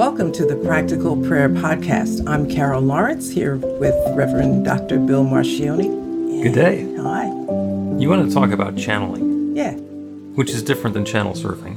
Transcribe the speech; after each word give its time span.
Welcome 0.00 0.32
to 0.32 0.46
the 0.46 0.56
Practical 0.56 1.14
Prayer 1.14 1.50
Podcast. 1.50 2.26
I'm 2.26 2.48
Carol 2.48 2.80
Lawrence 2.80 3.28
here 3.28 3.56
with 3.56 3.94
Reverend 4.16 4.64
Dr. 4.64 4.98
Bill 4.98 5.24
Marcioni. 5.24 6.42
Good 6.42 6.54
day. 6.54 6.94
Hi. 6.96 7.26
You 8.00 8.08
want 8.08 8.26
to 8.26 8.34
talk 8.34 8.50
about 8.50 8.78
channeling, 8.78 9.54
Yeah, 9.54 9.74
which 9.74 10.52
is 10.52 10.62
different 10.62 10.94
than 10.94 11.04
channel 11.04 11.34
surfing. 11.34 11.76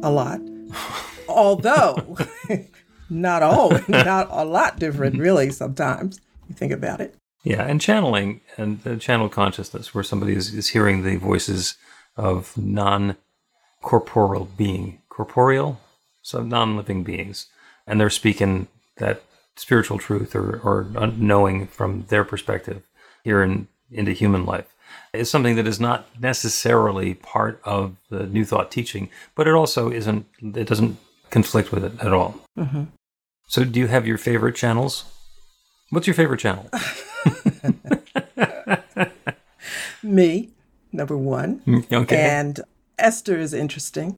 a 0.04 0.08
lot. 0.08 0.40
Although, 1.28 2.16
not 3.10 3.42
all, 3.42 3.70
not 3.88 4.28
a 4.30 4.44
lot 4.44 4.78
different, 4.78 5.18
really, 5.18 5.50
sometimes. 5.50 6.20
You 6.48 6.54
think 6.54 6.70
about 6.70 7.00
it. 7.00 7.16
Yeah, 7.42 7.64
and 7.64 7.80
channeling 7.80 8.40
and 8.56 8.86
uh, 8.86 8.94
channel 8.98 9.28
consciousness, 9.28 9.92
where 9.92 10.04
somebody 10.04 10.34
is, 10.34 10.54
is 10.54 10.68
hearing 10.68 11.02
the 11.02 11.16
voices 11.16 11.76
of 12.16 12.56
non 12.56 13.16
corporeal 13.82 14.48
being, 14.56 15.00
corporeal, 15.08 15.80
so 16.26 16.42
non 16.42 16.76
living 16.76 17.04
beings, 17.04 17.46
and 17.86 18.00
they're 18.00 18.10
speaking 18.10 18.66
that 18.96 19.22
spiritual 19.54 19.96
truth 19.96 20.34
or, 20.34 20.58
or 20.58 20.84
knowing 21.16 21.68
from 21.68 22.04
their 22.08 22.24
perspective 22.24 22.82
here 23.22 23.44
in, 23.44 23.68
into 23.92 24.12
human 24.12 24.44
life. 24.44 24.66
Is 25.12 25.30
something 25.30 25.54
that 25.54 25.68
is 25.68 25.78
not 25.78 26.08
necessarily 26.20 27.14
part 27.14 27.60
of 27.64 27.96
the 28.10 28.26
New 28.26 28.44
Thought 28.44 28.72
teaching, 28.72 29.08
but 29.36 29.46
it 29.46 29.54
also 29.54 29.90
isn't, 29.90 30.26
it 30.40 30.66
doesn't 30.66 30.98
conflict 31.30 31.70
with 31.70 31.84
it 31.84 31.92
at 32.00 32.12
all. 32.12 32.40
Mm-hmm. 32.58 32.84
So, 33.46 33.64
do 33.64 33.78
you 33.78 33.86
have 33.86 34.06
your 34.06 34.18
favorite 34.18 34.56
channels? 34.56 35.04
What's 35.90 36.08
your 36.08 36.14
favorite 36.14 36.40
channel? 36.40 36.68
Me, 40.02 40.50
number 40.92 41.16
one. 41.16 41.84
okay. 41.92 42.16
And 42.16 42.60
Esther 42.98 43.38
is 43.38 43.54
interesting. 43.54 44.16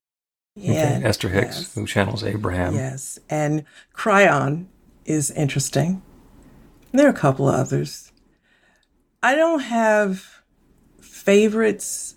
Okay, 0.58 1.00
Esther 1.04 1.28
Hicks, 1.28 1.58
yes. 1.58 1.74
who 1.74 1.86
channels 1.86 2.24
Abraham. 2.24 2.74
Yes, 2.74 3.18
and 3.30 3.64
Kryon 3.94 4.66
is 5.04 5.30
interesting. 5.30 6.02
There 6.92 7.06
are 7.06 7.10
a 7.10 7.14
couple 7.14 7.48
of 7.48 7.54
others. 7.54 8.12
I 9.22 9.34
don't 9.34 9.60
have 9.60 10.42
favorites 11.00 12.16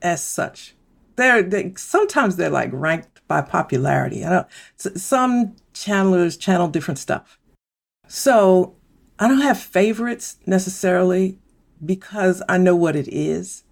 as 0.00 0.22
such. 0.22 0.74
They're 1.16 1.42
they, 1.42 1.74
sometimes 1.76 2.36
they're 2.36 2.50
like 2.50 2.70
ranked 2.72 3.20
by 3.28 3.42
popularity. 3.42 4.24
I 4.24 4.30
don't. 4.30 4.98
Some 4.98 5.56
channelers 5.74 6.38
channel 6.38 6.68
different 6.68 6.98
stuff, 6.98 7.38
so 8.08 8.76
I 9.18 9.28
don't 9.28 9.42
have 9.42 9.58
favorites 9.58 10.38
necessarily 10.46 11.38
because 11.84 12.42
I 12.48 12.58
know 12.58 12.76
what 12.76 12.96
it 12.96 13.08
is. 13.08 13.64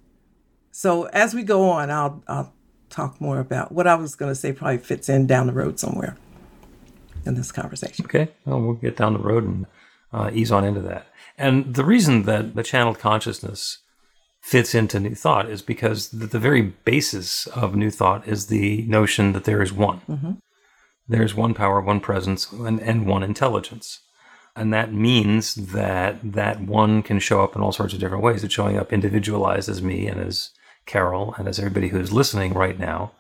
So 0.71 1.05
as 1.07 1.35
we 1.35 1.43
go 1.43 1.69
on, 1.71 1.91
I'll 1.91 2.23
I'll 2.29 2.53
talk 2.91 3.21
more 3.21 3.39
about 3.39 3.73
what 3.73 3.87
I 3.87 3.95
was 3.95 4.15
going 4.15 4.31
to 4.31 4.35
say. 4.35 4.53
Probably 4.53 4.79
fits 4.79 5.09
in 5.09 5.27
down 5.27 5.47
the 5.47 5.53
road 5.53 5.79
somewhere 5.79 6.17
in 7.25 7.35
this 7.35 7.53
conversation. 7.53 8.05
Okay, 8.05 8.29
well, 8.45 8.61
we'll 8.61 8.75
get 8.75 8.97
down 8.97 9.13
the 9.15 9.19
road 9.19 9.45
and 9.45 9.67
uh, 10.13 10.31
ease 10.33 10.53
on 10.53 10.65
into 10.65 10.81
that. 10.81 11.07
And 11.39 11.75
the 11.75 11.85
reason 11.85 12.25
that 12.25 12.55
the 12.55 12.63
channeled 12.63 12.99
consciousness 12.99 13.79
fits 14.41 14.75
into 14.75 15.01
New 15.01 15.15
Thought 15.15 15.49
is 15.49 15.63
because 15.63 16.09
the, 16.09 16.27
the 16.27 16.39
very 16.39 16.63
basis 16.63 17.47
of 17.49 17.77
New 17.77 17.91
Thought 17.91 18.27
is 18.27 18.47
the 18.47 18.83
notion 18.83 19.33
that 19.33 19.45
there 19.45 19.63
is 19.63 19.73
one. 19.73 20.01
There's 21.09 21.35
one 21.35 21.55
power, 21.55 21.81
one 21.81 22.01
presence, 22.01 22.51
and, 22.53 22.81
and 22.81 23.07
one 23.07 23.23
intelligence. 23.23 24.01
And 24.55 24.73
that 24.73 24.93
means 24.93 25.55
that 25.55 26.19
that 26.23 26.61
one 26.61 27.03
can 27.03 27.19
show 27.19 27.43
up 27.43 27.55
in 27.55 27.63
all 27.63 27.73
sorts 27.73 27.95
of 27.95 28.01
different 28.01 28.23
ways. 28.23 28.45
It's 28.45 28.55
showing 28.55 28.79
up 28.79 28.93
individualized 28.93 29.69
as 29.69 29.83
me 29.83 30.07
and 30.07 30.21
as 30.21 30.51
Carol 30.91 31.35
and 31.39 31.47
as 31.49 31.59
everybody 31.59 31.89
who's 31.89 32.13
listening 32.21 32.53
right 32.65 32.79
now. 32.79 33.13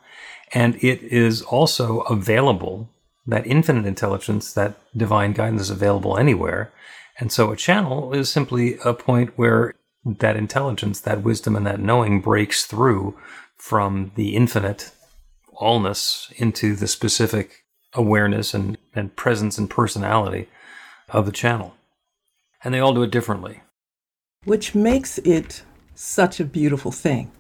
And 0.53 0.75
it 0.91 1.01
is 1.03 1.43
also 1.43 2.01
available, 2.17 2.89
that 3.27 3.47
infinite 3.47 3.87
intelligence, 3.87 4.53
that 4.55 4.73
divine 4.97 5.33
guidance 5.33 5.63
is 5.63 5.71
available 5.71 6.19
anywhere. 6.19 6.73
And 7.21 7.31
so 7.31 7.53
a 7.53 7.57
channel 7.67 8.13
is 8.21 8.29
simply 8.29 8.67
a 8.85 8.93
point 8.93 9.31
where 9.39 9.75
that 10.05 10.37
intelligence, 10.37 11.01
that 11.03 11.23
wisdom, 11.23 11.55
and 11.57 11.67
that 11.67 11.79
knowing 11.81 12.21
breaks 12.21 12.67
through 12.67 13.17
from 13.57 14.11
the 14.17 14.35
infinite 14.35 14.91
allness 15.61 16.33
into 16.45 16.75
the 16.75 16.89
specific 16.89 17.49
awareness 17.95 18.55
and, 18.55 18.79
and 18.95 19.15
presence 19.15 19.59
and 19.59 19.69
personality 19.71 20.49
of 21.11 21.27
the 21.27 21.33
channel. 21.43 21.75
And 22.65 22.73
they 22.73 22.81
all 22.81 22.95
do 22.95 23.03
it 23.03 23.13
differently. 23.13 23.61
which 24.45 24.75
makes 24.75 25.19
it 25.19 25.63
such 25.95 26.41
a 26.41 26.45
beautiful 26.45 26.93
thing. 26.93 27.31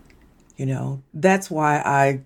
You 0.61 0.67
know, 0.67 1.03
that's 1.15 1.51
why 1.51 1.79
I 1.79 2.21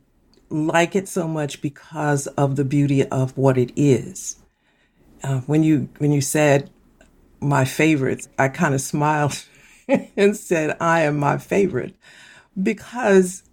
like 0.50 0.96
it 0.96 1.06
so 1.06 1.28
much 1.28 1.62
because 1.62 2.26
of 2.26 2.56
the 2.56 2.64
beauty 2.64 3.06
of 3.06 3.38
what 3.38 3.56
it 3.56 3.70
is. 3.76 4.38
Uh, 5.22 5.42
when 5.42 5.62
you 5.62 5.88
when 5.98 6.10
you 6.10 6.20
said 6.20 6.68
my 7.38 7.64
favorites, 7.64 8.28
I 8.36 8.48
kind 8.48 8.74
of 8.74 8.80
smiled 8.80 9.44
and 10.16 10.36
said 10.36 10.76
I 10.80 11.02
am 11.02 11.16
my 11.16 11.38
favorite 11.38 11.94
because 12.60 13.44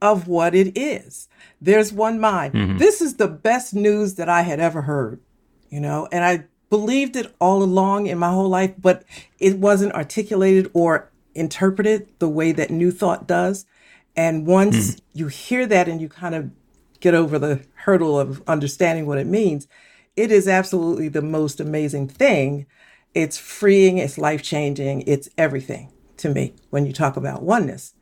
of 0.00 0.26
what 0.26 0.54
it 0.54 0.72
is. 0.74 1.28
There's 1.60 1.92
one 1.92 2.18
mind. 2.18 2.78
This 2.78 3.02
is 3.02 3.16
the 3.16 3.28
best 3.28 3.74
news 3.74 4.14
that 4.14 4.30
I 4.30 4.40
had 4.40 4.58
ever 4.58 4.80
heard, 4.80 5.20
you 5.68 5.80
know, 5.80 6.08
and 6.10 6.24
I 6.24 6.44
believed 6.70 7.16
it 7.16 7.34
all 7.42 7.62
along 7.62 8.06
in 8.06 8.16
my 8.16 8.30
whole 8.30 8.48
life, 8.48 8.72
but 8.78 9.04
it 9.38 9.58
wasn't 9.58 9.92
articulated 9.92 10.70
or 10.72 11.12
interpreted 11.34 12.08
the 12.20 12.28
way 12.30 12.52
that 12.52 12.70
New 12.70 12.90
Thought 12.90 13.26
does. 13.26 13.66
And 14.16 14.46
once 14.46 14.92
mm-hmm. 14.92 15.18
you 15.18 15.28
hear 15.28 15.66
that 15.66 15.88
and 15.88 16.00
you 16.00 16.08
kind 16.08 16.34
of 16.34 16.50
get 17.00 17.14
over 17.14 17.38
the 17.38 17.64
hurdle 17.74 18.18
of 18.18 18.42
understanding 18.46 19.06
what 19.06 19.18
it 19.18 19.26
means, 19.26 19.66
it 20.16 20.30
is 20.30 20.46
absolutely 20.46 21.08
the 21.08 21.22
most 21.22 21.60
amazing 21.60 22.08
thing. 22.08 22.66
It's 23.14 23.38
freeing, 23.38 23.98
it's 23.98 24.18
life 24.18 24.42
changing, 24.42 25.02
it's 25.02 25.28
everything 25.36 25.92
to 26.18 26.28
me 26.28 26.54
when 26.70 26.86
you 26.86 26.92
talk 26.92 27.16
about 27.16 27.42
oneness. 27.42 27.94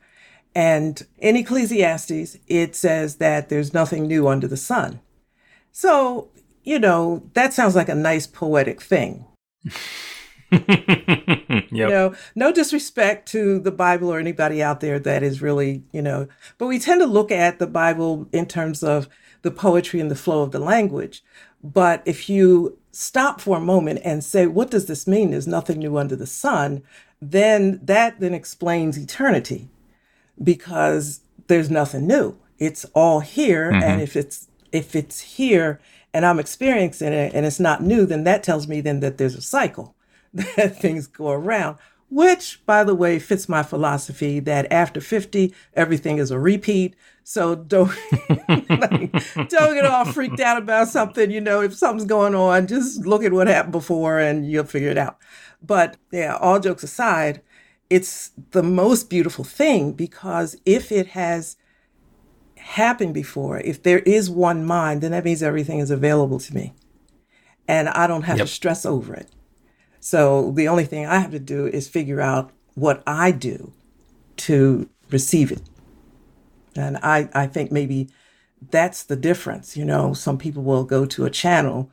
And 0.55 1.05
in 1.17 1.35
Ecclesiastes, 1.35 2.37
it 2.47 2.75
says 2.75 3.15
that 3.15 3.49
there's 3.49 3.73
nothing 3.73 4.07
new 4.07 4.27
under 4.27 4.47
the 4.47 4.57
sun. 4.57 5.01
So, 5.71 6.29
you 6.63 6.77
know, 6.77 7.29
that 7.33 7.53
sounds 7.53 7.75
like 7.75 7.89
a 7.89 7.95
nice 7.95 8.27
poetic 8.27 8.81
thing. 8.81 9.25
yep. 11.49 11.69
You 11.71 11.87
know, 11.87 12.15
no 12.35 12.51
disrespect 12.51 13.27
to 13.29 13.59
the 13.59 13.71
Bible 13.71 14.09
or 14.09 14.19
anybody 14.19 14.61
out 14.61 14.79
there 14.79 14.99
that 14.99 15.23
is 15.23 15.41
really, 15.41 15.83
you 15.91 16.01
know, 16.01 16.27
but 16.57 16.67
we 16.67 16.79
tend 16.79 17.01
to 17.01 17.07
look 17.07 17.31
at 17.31 17.59
the 17.59 17.67
Bible 17.67 18.27
in 18.31 18.45
terms 18.45 18.83
of 18.83 19.07
the 19.41 19.51
poetry 19.51 19.99
and 19.99 20.11
the 20.11 20.15
flow 20.15 20.41
of 20.41 20.51
the 20.51 20.59
language. 20.59 21.23
But 21.63 22.01
if 22.05 22.29
you 22.29 22.77
stop 22.91 23.41
for 23.41 23.57
a 23.57 23.61
moment 23.61 24.01
and 24.03 24.23
say, 24.23 24.47
what 24.47 24.69
does 24.69 24.85
this 24.85 25.07
mean? 25.07 25.31
There's 25.31 25.47
nothing 25.47 25.79
new 25.79 25.97
under 25.97 26.15
the 26.15 26.27
sun, 26.27 26.83
then 27.21 27.79
that 27.83 28.19
then 28.19 28.33
explains 28.33 28.97
eternity 28.97 29.69
because 30.41 31.21
there's 31.47 31.69
nothing 31.69 32.07
new. 32.07 32.37
It's 32.59 32.85
all 32.93 33.21
here. 33.21 33.69
And 33.69 33.83
mm-hmm. 33.83 33.99
if 34.01 34.15
it's 34.15 34.47
if 34.71 34.95
it's 34.95 35.21
here 35.21 35.79
and 36.13 36.25
I'm 36.25 36.39
experiencing 36.39 37.13
it 37.13 37.33
and 37.33 37.45
it's 37.45 37.59
not 37.59 37.81
new, 37.81 38.05
then 38.05 38.23
that 38.25 38.43
tells 38.43 38.67
me 38.67 38.81
then 38.81 38.99
that 38.99 39.17
there's 39.17 39.35
a 39.35 39.41
cycle 39.41 39.95
that 40.33 40.77
things 40.81 41.07
go 41.07 41.31
around, 41.31 41.77
which 42.09 42.63
by 42.65 42.83
the 42.83 42.95
way 42.95 43.19
fits 43.19 43.47
my 43.49 43.63
philosophy 43.63 44.39
that 44.41 44.71
after 44.71 45.01
50, 45.01 45.53
everything 45.73 46.17
is 46.17 46.31
a 46.31 46.39
repeat. 46.39 46.95
So 47.23 47.55
don't 47.55 47.87
like, 48.49 49.11
don't 49.49 49.75
get 49.75 49.85
all 49.85 50.05
freaked 50.05 50.39
out 50.39 50.57
about 50.57 50.89
something. 50.89 51.31
You 51.31 51.41
know, 51.41 51.61
if 51.61 51.75
something's 51.75 52.07
going 52.07 52.35
on, 52.35 52.67
just 52.67 53.05
look 53.05 53.23
at 53.23 53.33
what 53.33 53.47
happened 53.47 53.71
before 53.71 54.19
and 54.19 54.49
you'll 54.49 54.65
figure 54.65 54.89
it 54.89 54.97
out. 54.97 55.17
But 55.61 55.97
yeah, 56.11 56.35
all 56.35 56.59
jokes 56.59 56.83
aside, 56.83 57.41
it's 57.89 58.31
the 58.51 58.63
most 58.63 59.09
beautiful 59.09 59.45
thing 59.45 59.93
because 59.93 60.57
if 60.65 60.91
it 60.91 61.07
has 61.07 61.57
happened 62.57 63.13
before, 63.13 63.59
if 63.59 63.83
there 63.83 63.99
is 63.99 64.29
one 64.29 64.65
mind, 64.65 65.01
then 65.01 65.11
that 65.11 65.25
means 65.25 65.43
everything 65.43 65.79
is 65.79 65.91
available 65.91 66.39
to 66.39 66.53
me. 66.53 66.73
And 67.67 67.89
I 67.89 68.07
don't 68.07 68.23
have 68.23 68.37
yep. 68.37 68.47
to 68.47 68.53
stress 68.53 68.85
over 68.85 69.13
it. 69.13 69.29
So 70.03 70.51
the 70.51 70.67
only 70.67 70.83
thing 70.83 71.05
I 71.05 71.19
have 71.19 71.31
to 71.31 71.39
do 71.39 71.65
is 71.65 71.87
figure 71.87 72.19
out 72.19 72.51
what 72.75 73.01
I 73.07 73.31
do 73.31 73.71
to 74.35 74.89
receive 75.09 75.49
it. 75.49 75.61
And 76.75 76.97
I, 76.97 77.29
I 77.33 77.47
think 77.47 77.71
maybe 77.71 78.09
that's 78.69 79.03
the 79.03 79.15
difference. 79.15 79.77
You 79.77 79.85
know, 79.85 80.13
some 80.13 80.37
people 80.37 80.61
will 80.61 80.83
go 80.83 81.05
to 81.05 81.23
a 81.23 81.29
channel, 81.29 81.89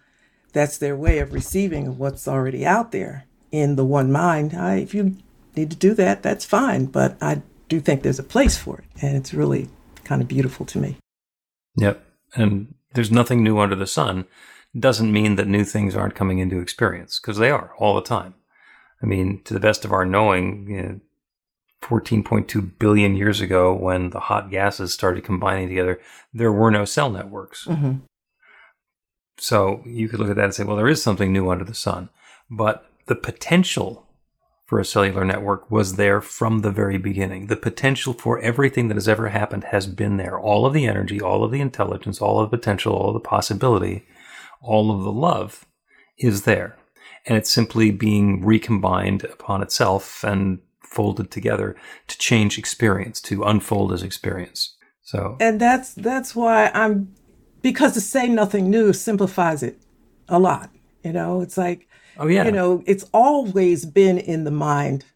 that's 0.52 0.76
their 0.76 0.96
way 0.96 1.20
of 1.20 1.32
receiving 1.32 1.98
what's 1.98 2.26
already 2.26 2.66
out 2.66 2.90
there 2.90 3.26
in 3.52 3.76
the 3.76 3.84
one 3.84 4.10
mind. 4.10 4.54
I, 4.54 4.78
if 4.78 4.92
you 4.92 5.16
need 5.54 5.70
to 5.70 5.76
do 5.76 5.94
that, 5.94 6.24
that's 6.24 6.44
fine. 6.44 6.86
But 6.86 7.16
I 7.22 7.42
do 7.68 7.78
think 7.78 8.02
there's 8.02 8.18
a 8.18 8.24
place 8.24 8.58
for 8.58 8.78
it. 8.78 8.86
And 9.00 9.16
it's 9.16 9.32
really 9.32 9.68
kind 10.02 10.20
of 10.20 10.26
beautiful 10.26 10.66
to 10.66 10.78
me. 10.78 10.96
Yep. 11.76 12.04
And 12.34 12.74
there's 12.94 13.12
nothing 13.12 13.44
new 13.44 13.60
under 13.60 13.76
the 13.76 13.86
sun. 13.86 14.24
Doesn't 14.78 15.12
mean 15.12 15.36
that 15.36 15.48
new 15.48 15.64
things 15.64 15.96
aren't 15.96 16.14
coming 16.14 16.38
into 16.38 16.60
experience 16.60 17.18
because 17.18 17.38
they 17.38 17.50
are 17.50 17.72
all 17.78 17.94
the 17.96 18.02
time. 18.02 18.34
I 19.02 19.06
mean, 19.06 19.42
to 19.44 19.54
the 19.54 19.60
best 19.60 19.84
of 19.84 19.92
our 19.92 20.04
knowing, 20.04 20.68
you 20.68 20.82
know, 20.82 21.00
14.2 21.82 22.78
billion 22.78 23.16
years 23.16 23.40
ago, 23.40 23.74
when 23.74 24.10
the 24.10 24.20
hot 24.20 24.50
gases 24.50 24.92
started 24.92 25.24
combining 25.24 25.68
together, 25.68 25.98
there 26.32 26.52
were 26.52 26.70
no 26.70 26.84
cell 26.84 27.10
networks. 27.10 27.64
Mm-hmm. 27.64 28.04
So 29.38 29.82
you 29.86 30.08
could 30.08 30.20
look 30.20 30.28
at 30.28 30.36
that 30.36 30.44
and 30.44 30.54
say, 30.54 30.64
well, 30.64 30.76
there 30.76 30.88
is 30.88 31.02
something 31.02 31.32
new 31.32 31.50
under 31.50 31.64
the 31.64 31.74
sun. 31.74 32.10
But 32.50 32.86
the 33.06 33.16
potential 33.16 34.06
for 34.66 34.78
a 34.78 34.84
cellular 34.84 35.24
network 35.24 35.70
was 35.70 35.96
there 35.96 36.20
from 36.20 36.60
the 36.60 36.70
very 36.70 36.98
beginning. 36.98 37.46
The 37.46 37.56
potential 37.56 38.12
for 38.12 38.38
everything 38.38 38.88
that 38.88 38.96
has 38.96 39.08
ever 39.08 39.30
happened 39.30 39.64
has 39.64 39.86
been 39.86 40.16
there. 40.18 40.38
All 40.38 40.66
of 40.66 40.74
the 40.74 40.86
energy, 40.86 41.20
all 41.20 41.42
of 41.42 41.50
the 41.50 41.60
intelligence, 41.60 42.20
all 42.20 42.38
of 42.38 42.50
the 42.50 42.56
potential, 42.56 42.92
all 42.92 43.08
of 43.08 43.14
the 43.14 43.20
possibility, 43.20 44.06
all 44.60 44.90
of 44.90 45.02
the 45.02 45.12
love 45.12 45.66
is 46.18 46.42
there. 46.42 46.76
And 47.26 47.36
it's 47.36 47.50
simply 47.50 47.90
being 47.90 48.44
recombined 48.44 49.24
upon 49.24 49.62
itself 49.62 50.24
and 50.24 50.60
folded 50.82 51.30
together 51.30 51.76
to 52.08 52.18
change 52.18 52.58
experience, 52.58 53.20
to 53.22 53.44
unfold 53.44 53.92
as 53.92 54.02
experience. 54.02 54.76
So 55.02 55.36
And 55.40 55.60
that's 55.60 55.92
that's 55.94 56.34
why 56.34 56.70
I'm 56.72 57.14
because 57.62 57.94
to 57.94 58.00
say 58.00 58.28
nothing 58.28 58.70
new 58.70 58.92
simplifies 58.92 59.62
it 59.62 59.82
a 60.28 60.38
lot. 60.38 60.70
You 61.02 61.12
know, 61.12 61.40
it's 61.40 61.58
like 61.58 61.88
Oh, 62.20 62.26
yeah. 62.26 62.44
You 62.44 62.52
know, 62.52 62.82
it's 62.86 63.04
always 63.14 63.86
been 63.86 64.18
in 64.18 64.44
the 64.44 64.50
mind 64.50 65.06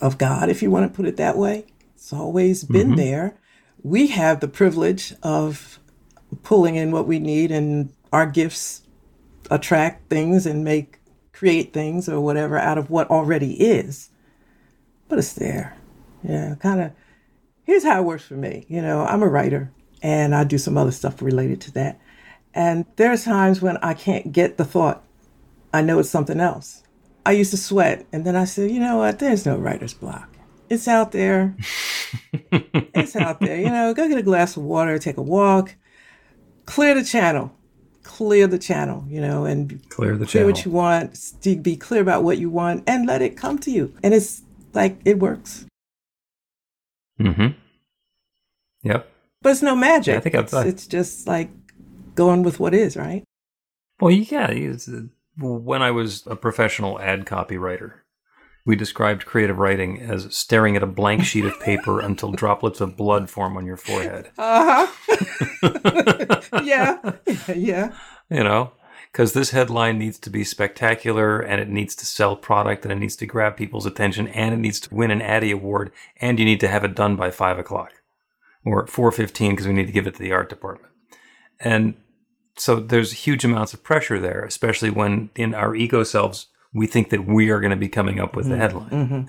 of 0.00 0.18
God, 0.18 0.48
if 0.48 0.62
you 0.62 0.70
want 0.70 0.90
to 0.90 0.96
put 0.96 1.06
it 1.06 1.16
that 1.16 1.36
way. 1.36 1.66
It's 1.94 2.12
always 2.12 2.62
been 2.62 2.88
mm-hmm. 2.88 2.96
there. 2.96 3.40
We 3.82 4.06
have 4.08 4.38
the 4.38 4.46
privilege 4.46 5.14
of 5.22 5.80
pulling 6.44 6.76
in 6.76 6.92
what 6.92 7.08
we 7.08 7.18
need, 7.18 7.50
and 7.50 7.92
our 8.12 8.26
gifts 8.26 8.82
attract 9.50 10.08
things 10.10 10.46
and 10.46 10.64
make 10.64 11.00
create 11.32 11.72
things 11.72 12.08
or 12.08 12.20
whatever 12.20 12.58
out 12.58 12.78
of 12.78 12.90
what 12.90 13.10
already 13.10 13.54
is. 13.54 14.10
But 15.08 15.18
it's 15.18 15.32
there. 15.34 15.76
Yeah, 16.22 16.56
kind 16.56 16.80
of. 16.80 16.92
Here's 17.64 17.84
how 17.84 18.00
it 18.00 18.04
works 18.04 18.24
for 18.24 18.34
me. 18.34 18.66
You 18.68 18.82
know, 18.82 19.02
I'm 19.02 19.22
a 19.22 19.28
writer 19.28 19.70
and 20.02 20.34
I 20.34 20.44
do 20.44 20.58
some 20.58 20.76
other 20.76 20.90
stuff 20.90 21.22
related 21.22 21.60
to 21.62 21.72
that. 21.72 22.00
And 22.54 22.86
there's 22.96 23.24
times 23.24 23.60
when 23.60 23.76
I 23.78 23.94
can't 23.94 24.32
get 24.32 24.56
the 24.56 24.64
thought 24.64 25.04
I 25.72 25.82
know 25.82 25.98
it's 25.98 26.10
something 26.10 26.40
else. 26.40 26.82
I 27.26 27.32
used 27.32 27.50
to 27.50 27.56
sweat, 27.56 28.06
and 28.12 28.24
then 28.24 28.36
I 28.36 28.44
said, 28.44 28.70
you 28.70 28.80
know 28.80 28.96
what? 28.98 29.18
There's 29.18 29.44
no 29.44 29.58
writer's 29.58 29.92
block. 29.92 30.36
It's 30.70 30.88
out 30.88 31.12
there. 31.12 31.56
it's 32.32 33.16
out 33.16 33.40
there. 33.40 33.58
You 33.58 33.68
know, 33.68 33.92
go 33.92 34.08
get 34.08 34.18
a 34.18 34.22
glass 34.22 34.56
of 34.56 34.62
water, 34.62 34.98
take 34.98 35.18
a 35.18 35.22
walk, 35.22 35.74
clear 36.64 36.94
the 36.94 37.04
channel, 37.04 37.52
clear 38.08 38.46
the 38.46 38.58
channel. 38.58 39.04
You 39.06 39.20
know, 39.20 39.44
and 39.44 39.88
clear 39.90 40.16
the 40.16 40.24
clear 40.24 40.42
channel. 40.42 40.48
what 40.48 40.64
you 40.64 40.70
want. 40.72 41.32
To 41.42 41.56
be 41.56 41.76
clear 41.76 42.00
about 42.00 42.24
what 42.24 42.38
you 42.38 42.50
want, 42.50 42.82
and 42.88 43.06
let 43.06 43.22
it 43.22 43.36
come 43.36 43.58
to 43.60 43.70
you. 43.70 43.94
And 44.02 44.12
it's 44.14 44.42
like 44.72 44.98
it 45.04 45.18
works. 45.20 45.66
Hmm. 47.18 47.48
Yep. 48.82 49.10
But 49.42 49.50
it's 49.50 49.62
no 49.62 49.76
magic. 49.76 50.12
Yeah, 50.12 50.18
I 50.18 50.20
think 50.20 50.34
it's, 50.34 50.52
it's 50.52 50.86
just 50.86 51.26
like 51.26 51.50
going 52.14 52.42
with 52.42 52.58
what 52.58 52.74
is, 52.74 52.96
right? 52.96 53.22
Well, 54.00 54.10
yeah, 54.10 54.52
when 55.36 55.82
I 55.82 55.90
was 55.90 56.26
a 56.26 56.36
professional 56.36 57.00
ad 57.00 57.26
copywriter, 57.26 57.94
we 58.68 58.76
described 58.76 59.24
creative 59.24 59.58
writing 59.58 59.98
as 59.98 60.26
staring 60.36 60.76
at 60.76 60.82
a 60.82 60.86
blank 60.86 61.24
sheet 61.24 61.46
of 61.46 61.58
paper 61.58 62.00
until 62.02 62.32
droplets 62.32 62.82
of 62.82 62.98
blood 62.98 63.30
form 63.30 63.56
on 63.56 63.64
your 63.64 63.78
forehead. 63.78 64.30
Uh 64.36 64.86
huh. 65.10 66.40
yeah. 66.62 67.12
Yeah. 67.48 67.94
You 68.28 68.44
know, 68.44 68.72
because 69.10 69.32
this 69.32 69.52
headline 69.52 69.98
needs 69.98 70.18
to 70.18 70.28
be 70.28 70.44
spectacular 70.44 71.40
and 71.40 71.62
it 71.62 71.70
needs 71.70 71.94
to 71.94 72.04
sell 72.04 72.36
product 72.36 72.84
and 72.84 72.92
it 72.92 72.98
needs 72.98 73.16
to 73.16 73.26
grab 73.26 73.56
people's 73.56 73.86
attention 73.86 74.28
and 74.28 74.52
it 74.52 74.58
needs 74.58 74.80
to 74.80 74.94
win 74.94 75.10
an 75.10 75.22
Addy 75.22 75.50
award 75.50 75.90
and 76.20 76.38
you 76.38 76.44
need 76.44 76.60
to 76.60 76.68
have 76.68 76.84
it 76.84 76.94
done 76.94 77.16
by 77.16 77.30
five 77.30 77.58
o'clock 77.58 77.94
or 78.66 78.82
at 78.82 78.90
4.15 78.90 79.48
because 79.48 79.66
we 79.66 79.72
need 79.72 79.86
to 79.86 79.92
give 79.92 80.06
it 80.06 80.16
to 80.16 80.20
the 80.20 80.32
art 80.32 80.50
department. 80.50 80.92
And 81.58 81.94
so 82.58 82.80
there's 82.80 83.12
huge 83.12 83.46
amounts 83.46 83.72
of 83.72 83.82
pressure 83.82 84.20
there, 84.20 84.44
especially 84.44 84.90
when 84.90 85.30
in 85.34 85.54
our 85.54 85.74
ego 85.74 86.02
selves 86.02 86.48
we 86.72 86.86
think 86.86 87.10
that 87.10 87.26
we 87.26 87.50
are 87.50 87.60
going 87.60 87.70
to 87.70 87.76
be 87.76 87.88
coming 87.88 88.20
up 88.20 88.36
with 88.36 88.46
mm-hmm. 88.46 88.52
the 88.52 88.58
headline. 88.58 88.90
Mm-hmm. 88.90 89.20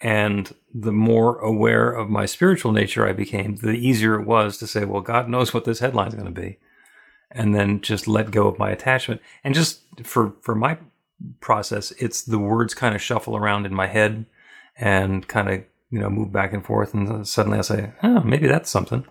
And 0.00 0.54
the 0.72 0.92
more 0.92 1.38
aware 1.38 1.90
of 1.90 2.10
my 2.10 2.26
spiritual 2.26 2.72
nature 2.72 3.08
I 3.08 3.12
became, 3.12 3.56
the 3.56 3.70
easier 3.70 4.20
it 4.20 4.26
was 4.26 4.58
to 4.58 4.66
say, 4.66 4.84
well, 4.84 5.00
God 5.00 5.28
knows 5.28 5.54
what 5.54 5.64
this 5.64 5.78
headline 5.78 6.08
is 6.08 6.14
going 6.14 6.32
to 6.32 6.40
be. 6.40 6.58
And 7.30 7.54
then 7.54 7.80
just 7.80 8.06
let 8.06 8.30
go 8.30 8.46
of 8.46 8.58
my 8.58 8.70
attachment. 8.70 9.20
And 9.42 9.54
just 9.54 9.82
for, 10.02 10.34
for 10.42 10.54
my 10.54 10.78
process, 11.40 11.92
it's 11.92 12.22
the 12.22 12.38
words 12.38 12.74
kind 12.74 12.94
of 12.94 13.02
shuffle 13.02 13.36
around 13.36 13.66
in 13.66 13.74
my 13.74 13.86
head 13.86 14.26
and 14.76 15.26
kind 15.26 15.48
of, 15.48 15.64
you 15.90 16.00
know, 16.00 16.10
move 16.10 16.32
back 16.32 16.52
and 16.52 16.64
forth. 16.64 16.92
And 16.92 17.26
suddenly 17.26 17.58
I 17.58 17.62
say, 17.62 17.92
oh, 18.02 18.20
maybe 18.20 18.46
that's 18.46 18.70
something. 18.70 19.06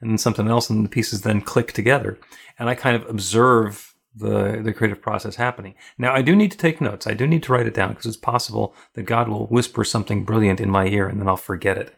And 0.00 0.10
then 0.10 0.18
something 0.18 0.48
else, 0.48 0.70
and 0.70 0.84
the 0.84 0.88
pieces 0.88 1.22
then 1.22 1.40
click 1.40 1.72
together 1.72 2.18
and 2.58 2.68
I 2.68 2.74
kind 2.74 2.96
of 2.96 3.08
observe 3.08 3.94
the 4.18 4.60
the 4.62 4.72
creative 4.72 5.02
process 5.02 5.36
happening. 5.36 5.74
Now, 5.96 6.14
I 6.14 6.22
do 6.22 6.36
need 6.36 6.52
to 6.52 6.58
take 6.58 6.80
notes. 6.80 7.06
I 7.06 7.14
do 7.14 7.26
need 7.26 7.42
to 7.44 7.52
write 7.52 7.66
it 7.66 7.74
down 7.74 7.90
because 7.90 8.06
it's 8.06 8.16
possible 8.16 8.74
that 8.94 9.02
God 9.02 9.28
will 9.28 9.46
whisper 9.46 9.84
something 9.84 10.24
brilliant 10.24 10.60
in 10.60 10.70
my 10.70 10.86
ear 10.86 11.08
and 11.08 11.20
then 11.20 11.28
I'll 11.28 11.36
forget 11.36 11.76
it, 11.76 11.94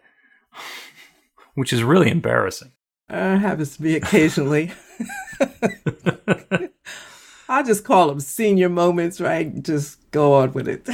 which 1.55 1.73
is 1.73 1.83
really 1.83 2.11
embarrassing. 2.11 2.73
Uh, 3.09 3.39
happens 3.39 3.77
to 3.77 3.83
be 3.83 3.97
occasionally. 3.97 4.73
I 7.49 7.63
just 7.65 7.85
call 7.85 8.09
them 8.09 8.21
senior 8.21 8.69
moments, 8.69 9.21
right? 9.21 9.63
Just 9.63 10.11
go 10.13 10.35
on 10.35 10.53
with 10.53 10.69
it. 10.69 10.89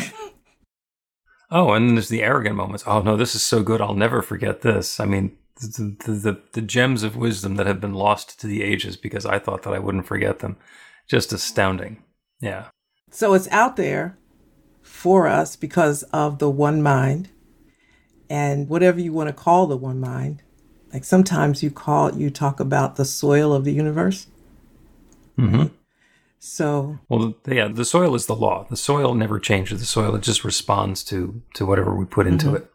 oh, 1.50 1.72
and 1.72 1.88
then 1.88 1.94
there's 1.96 2.08
the 2.08 2.22
arrogant 2.22 2.56
moments. 2.56 2.84
Oh 2.86 3.02
no, 3.02 3.16
this 3.16 3.34
is 3.34 3.42
so 3.42 3.62
good. 3.62 3.80
I'll 3.80 3.94
never 3.94 4.22
forget 4.22 4.62
this. 4.62 4.98
I 4.98 5.04
mean, 5.04 5.36
the, 5.60 5.96
the, 6.06 6.40
the, 6.52 6.62
gems 6.62 7.02
of 7.02 7.16
wisdom 7.16 7.56
that 7.56 7.66
have 7.66 7.80
been 7.80 7.94
lost 7.94 8.40
to 8.40 8.46
the 8.46 8.62
ages 8.62 8.96
because 8.96 9.26
I 9.26 9.38
thought 9.38 9.62
that 9.62 9.74
I 9.74 9.78
wouldn't 9.78 10.06
forget 10.06 10.40
them. 10.40 10.56
Just 11.08 11.32
astounding. 11.32 12.02
Yeah. 12.40 12.66
So 13.10 13.34
it's 13.34 13.48
out 13.48 13.76
there 13.76 14.18
for 14.82 15.26
us 15.26 15.56
because 15.56 16.02
of 16.04 16.38
the 16.38 16.50
one 16.50 16.82
mind 16.82 17.28
and 18.28 18.68
whatever 18.68 19.00
you 19.00 19.12
want 19.12 19.28
to 19.28 19.32
call 19.32 19.66
the 19.66 19.76
one 19.76 20.00
mind. 20.00 20.42
Like 20.92 21.04
sometimes 21.04 21.62
you 21.62 21.70
call 21.70 22.16
you 22.16 22.30
talk 22.30 22.60
about 22.60 22.96
the 22.96 23.04
soil 23.04 23.52
of 23.52 23.64
the 23.64 23.72
universe. 23.72 24.26
Mm-hmm. 25.38 25.74
So 26.38 26.98
well, 27.08 27.34
yeah, 27.46 27.68
the 27.68 27.84
soil 27.84 28.14
is 28.14 28.26
the 28.26 28.36
law. 28.36 28.66
The 28.68 28.76
soil 28.76 29.14
never 29.14 29.38
changes. 29.38 29.80
The 29.80 29.86
soil 29.86 30.14
it 30.14 30.22
just 30.22 30.44
responds 30.44 31.02
to 31.04 31.42
to 31.54 31.66
whatever 31.66 31.94
we 31.94 32.04
put 32.04 32.26
into 32.26 32.46
mm-hmm. 32.46 32.56
it. 32.56 32.70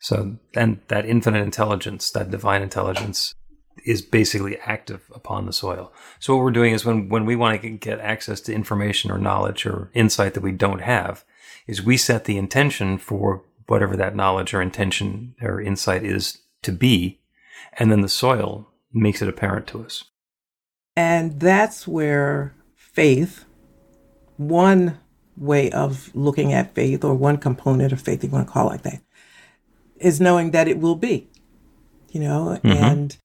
So, 0.00 0.38
and 0.54 0.80
that 0.88 1.04
infinite 1.04 1.42
intelligence, 1.42 2.10
that 2.12 2.30
divine 2.30 2.62
intelligence, 2.62 3.34
is 3.84 4.02
basically 4.02 4.58
active 4.58 5.10
upon 5.14 5.46
the 5.46 5.52
soil. 5.52 5.92
So, 6.18 6.36
what 6.36 6.44
we're 6.44 6.50
doing 6.50 6.72
is 6.72 6.84
when, 6.84 7.08
when 7.08 7.24
we 7.24 7.36
want 7.36 7.60
to 7.60 7.70
get 7.70 8.00
access 8.00 8.40
to 8.42 8.54
information 8.54 9.10
or 9.10 9.18
knowledge 9.18 9.66
or 9.66 9.90
insight 9.94 10.34
that 10.34 10.42
we 10.42 10.52
don't 10.52 10.82
have, 10.82 11.24
is 11.66 11.82
we 11.82 11.96
set 11.96 12.24
the 12.24 12.36
intention 12.36 12.98
for 12.98 13.44
whatever 13.66 13.96
that 13.96 14.16
knowledge 14.16 14.52
or 14.52 14.60
intention 14.60 15.34
or 15.40 15.60
insight 15.60 16.04
is 16.04 16.38
to 16.62 16.72
be, 16.72 17.20
and 17.74 17.90
then 17.90 18.00
the 18.00 18.08
soil 18.08 18.68
makes 18.92 19.22
it 19.22 19.28
apparent 19.28 19.66
to 19.68 19.84
us. 19.84 20.04
And 20.96 21.38
that's 21.38 21.86
where 21.86 22.54
faith, 22.74 23.44
one 24.36 24.98
way 25.36 25.70
of 25.70 26.10
looking 26.14 26.52
at 26.52 26.74
faith, 26.74 27.04
or 27.04 27.14
one 27.14 27.38
component 27.38 27.92
of 27.92 28.00
faith, 28.00 28.24
you 28.24 28.30
want 28.30 28.48
to 28.48 28.52
call 28.52 28.66
it 28.66 28.72
like 28.72 28.82
that, 28.82 29.00
is 29.96 30.20
knowing 30.20 30.50
that 30.50 30.68
it 30.68 30.78
will 30.78 30.96
be, 30.96 31.30
you 32.10 32.20
know, 32.20 32.58
mm-hmm. 32.62 32.84
and 32.84 33.16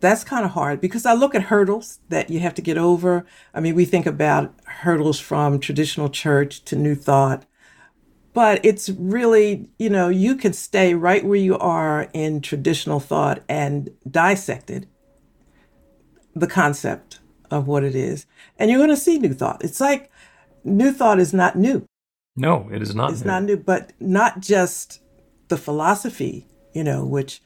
that's 0.00 0.24
kind 0.24 0.44
of 0.44 0.52
hard 0.52 0.80
because 0.80 1.04
I 1.04 1.14
look 1.14 1.34
at 1.34 1.44
hurdles 1.44 2.00
that 2.08 2.30
you 2.30 2.40
have 2.40 2.54
to 2.54 2.62
get 2.62 2.78
over. 2.78 3.26
I 3.52 3.60
mean, 3.60 3.74
we 3.74 3.84
think 3.84 4.06
about 4.06 4.54
hurdles 4.64 5.18
from 5.18 5.58
traditional 5.58 6.08
church 6.08 6.64
to 6.64 6.76
new 6.76 6.94
thought, 6.94 7.44
but 8.32 8.64
it's 8.64 8.88
really, 8.90 9.68
you 9.78 9.90
know, 9.90 10.08
you 10.08 10.36
can 10.36 10.52
stay 10.52 10.94
right 10.94 11.24
where 11.24 11.38
you 11.38 11.58
are 11.58 12.08
in 12.12 12.40
traditional 12.40 13.00
thought 13.00 13.42
and 13.48 13.90
dissect 14.08 14.70
it, 14.70 14.86
the 16.34 16.46
concept 16.46 17.20
of 17.50 17.66
what 17.66 17.82
it 17.82 17.94
is, 17.94 18.26
and 18.58 18.70
you're 18.70 18.78
going 18.78 18.90
to 18.90 18.96
see 18.96 19.18
new 19.18 19.34
thought. 19.34 19.64
It's 19.64 19.80
like 19.80 20.10
new 20.62 20.92
thought 20.92 21.18
is 21.18 21.34
not 21.34 21.56
new. 21.56 21.84
No, 22.36 22.68
it 22.72 22.82
is 22.82 22.94
not. 22.94 23.10
It's 23.10 23.22
new. 23.22 23.26
not 23.26 23.42
new, 23.42 23.56
but 23.56 23.92
not 23.98 24.40
just 24.40 25.00
the 25.48 25.56
philosophy, 25.56 26.46
you 26.72 26.84
know, 26.84 27.04
which 27.04 27.40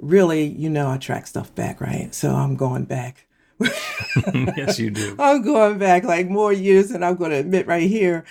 really, 0.00 0.44
you 0.44 0.68
know, 0.68 0.90
I 0.90 0.98
track 0.98 1.26
stuff 1.26 1.54
back, 1.54 1.80
right? 1.80 2.14
So 2.14 2.34
I'm 2.34 2.56
going 2.56 2.84
back. 2.84 3.26
yes, 3.60 4.78
you 4.78 4.90
do. 4.90 5.16
I'm 5.18 5.42
going 5.42 5.78
back 5.78 6.04
like 6.04 6.28
more 6.28 6.52
years 6.52 6.88
than 6.88 7.02
I'm 7.02 7.16
going 7.16 7.30
to 7.30 7.36
admit 7.36 7.66
right 7.66 7.88
here, 7.88 8.24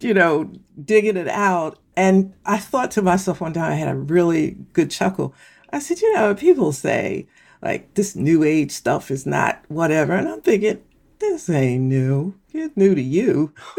you 0.00 0.14
know, 0.14 0.52
digging 0.82 1.16
it 1.16 1.28
out. 1.28 1.78
And 1.96 2.34
I 2.44 2.58
thought 2.58 2.90
to 2.92 3.02
myself 3.02 3.40
one 3.40 3.52
time, 3.52 3.72
I 3.72 3.76
had 3.76 3.88
a 3.88 3.96
really 3.96 4.56
good 4.72 4.90
chuckle. 4.90 5.34
I 5.72 5.80
said, 5.80 6.00
you 6.00 6.12
know, 6.14 6.34
people 6.34 6.72
say 6.72 7.26
like 7.62 7.94
this 7.94 8.14
new 8.14 8.44
age 8.44 8.70
stuff 8.70 9.10
is 9.10 9.26
not 9.26 9.62
whatever. 9.68 10.12
And 10.12 10.28
I'm 10.28 10.40
thinking, 10.42 10.82
this 11.18 11.48
ain't 11.48 11.84
new. 11.84 12.34
It's 12.52 12.76
new 12.76 12.94
to 12.94 13.02
you. 13.02 13.52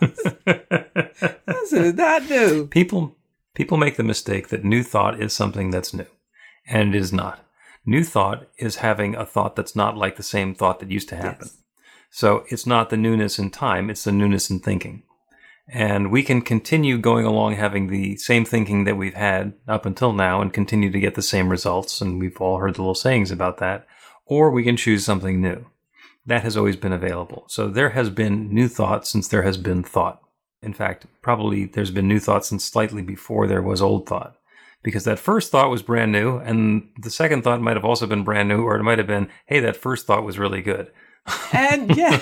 this 0.00 1.72
is 1.72 1.94
not 1.94 2.28
new. 2.28 2.66
People 2.66 3.16
people 3.54 3.76
make 3.76 3.96
the 3.96 4.02
mistake 4.02 4.48
that 4.48 4.64
new 4.64 4.82
thought 4.82 5.20
is 5.20 5.32
something 5.32 5.70
that's 5.70 5.94
new, 5.94 6.06
and 6.70 6.94
it 6.94 6.98
is 6.98 7.12
not. 7.12 7.44
New 7.84 8.04
thought 8.04 8.46
is 8.56 8.76
having 8.76 9.14
a 9.14 9.26
thought 9.26 9.56
that's 9.56 9.76
not 9.76 9.96
like 9.96 10.16
the 10.16 10.22
same 10.22 10.54
thought 10.54 10.80
that 10.80 10.90
used 10.90 11.08
to 11.08 11.16
happen. 11.16 11.48
Yes. 11.48 11.56
So 12.10 12.44
it's 12.48 12.66
not 12.66 12.90
the 12.90 12.96
newness 12.96 13.38
in 13.38 13.50
time, 13.50 13.90
it's 13.90 14.04
the 14.04 14.12
newness 14.12 14.50
in 14.50 14.60
thinking. 14.60 15.02
And 15.72 16.10
we 16.10 16.22
can 16.22 16.42
continue 16.42 16.98
going 16.98 17.24
along 17.24 17.54
having 17.54 17.86
the 17.86 18.16
same 18.16 18.44
thinking 18.44 18.84
that 18.84 18.96
we've 18.96 19.14
had 19.14 19.52
up 19.68 19.86
until 19.86 20.12
now 20.12 20.40
and 20.40 20.52
continue 20.52 20.90
to 20.90 20.98
get 20.98 21.14
the 21.14 21.22
same 21.22 21.48
results. 21.48 22.00
And 22.00 22.18
we've 22.18 22.40
all 22.40 22.58
heard 22.58 22.74
the 22.74 22.82
little 22.82 22.94
sayings 22.94 23.30
about 23.30 23.58
that. 23.58 23.86
Or 24.26 24.50
we 24.50 24.64
can 24.64 24.76
choose 24.76 25.04
something 25.04 25.40
new. 25.40 25.66
That 26.26 26.42
has 26.42 26.56
always 26.56 26.76
been 26.76 26.92
available. 26.92 27.44
So 27.48 27.68
there 27.68 27.90
has 27.90 28.10
been 28.10 28.52
new 28.52 28.66
thought 28.68 29.06
since 29.06 29.28
there 29.28 29.42
has 29.42 29.56
been 29.56 29.84
thought. 29.84 30.20
In 30.60 30.74
fact, 30.74 31.06
probably 31.22 31.66
there's 31.66 31.92
been 31.92 32.08
new 32.08 32.18
thought 32.18 32.44
since 32.44 32.64
slightly 32.64 33.02
before 33.02 33.46
there 33.46 33.62
was 33.62 33.80
old 33.80 34.08
thought. 34.08 34.36
Because 34.82 35.04
that 35.04 35.18
first 35.18 35.52
thought 35.52 35.70
was 35.70 35.82
brand 35.82 36.10
new, 36.10 36.38
and 36.38 36.88
the 36.98 37.10
second 37.10 37.44
thought 37.44 37.60
might 37.60 37.76
have 37.76 37.84
also 37.84 38.06
been 38.06 38.24
brand 38.24 38.48
new, 38.48 38.62
or 38.62 38.76
it 38.76 38.82
might 38.82 38.98
have 38.98 39.06
been, 39.06 39.28
hey, 39.44 39.60
that 39.60 39.76
first 39.76 40.06
thought 40.06 40.24
was 40.24 40.38
really 40.38 40.62
good. 40.62 40.90
And 41.52 41.94
yeah, 41.94 42.20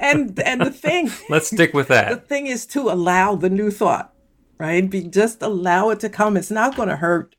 and 0.00 0.38
and 0.40 0.60
the 0.60 0.70
thing 0.70 1.10
Let's 1.30 1.46
stick 1.46 1.72
with 1.72 1.88
that. 1.88 2.08
the 2.10 2.16
thing 2.16 2.46
is 2.46 2.66
to 2.66 2.90
allow 2.90 3.34
the 3.34 3.50
new 3.50 3.70
thought, 3.70 4.12
right? 4.58 4.88
Be 4.88 5.02
just 5.02 5.42
allow 5.42 5.90
it 5.90 6.00
to 6.00 6.08
come. 6.08 6.36
It's 6.36 6.50
not 6.50 6.76
going 6.76 6.88
to 6.88 6.96
hurt 6.96 7.34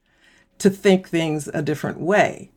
to 0.60 0.70
think 0.70 1.08
things 1.08 1.48
a 1.54 1.62
different 1.62 2.00
way. 2.00 2.52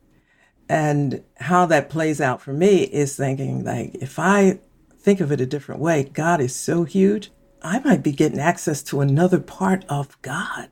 And 0.69 1.23
how 1.39 1.65
that 1.67 1.89
plays 1.89 2.21
out 2.21 2.41
for 2.41 2.53
me 2.53 2.83
is 2.83 3.15
thinking 3.15 3.63
like 3.63 3.95
if 3.95 4.17
I 4.17 4.59
think 4.97 5.19
of 5.19 5.31
it 5.31 5.41
a 5.41 5.45
different 5.45 5.81
way, 5.81 6.05
God 6.05 6.41
is 6.41 6.55
so 6.55 6.83
huge, 6.83 7.31
I 7.61 7.79
might 7.79 8.03
be 8.03 8.11
getting 8.11 8.39
access 8.39 8.81
to 8.83 9.01
another 9.01 9.39
part 9.39 9.85
of 9.89 10.21
God. 10.21 10.69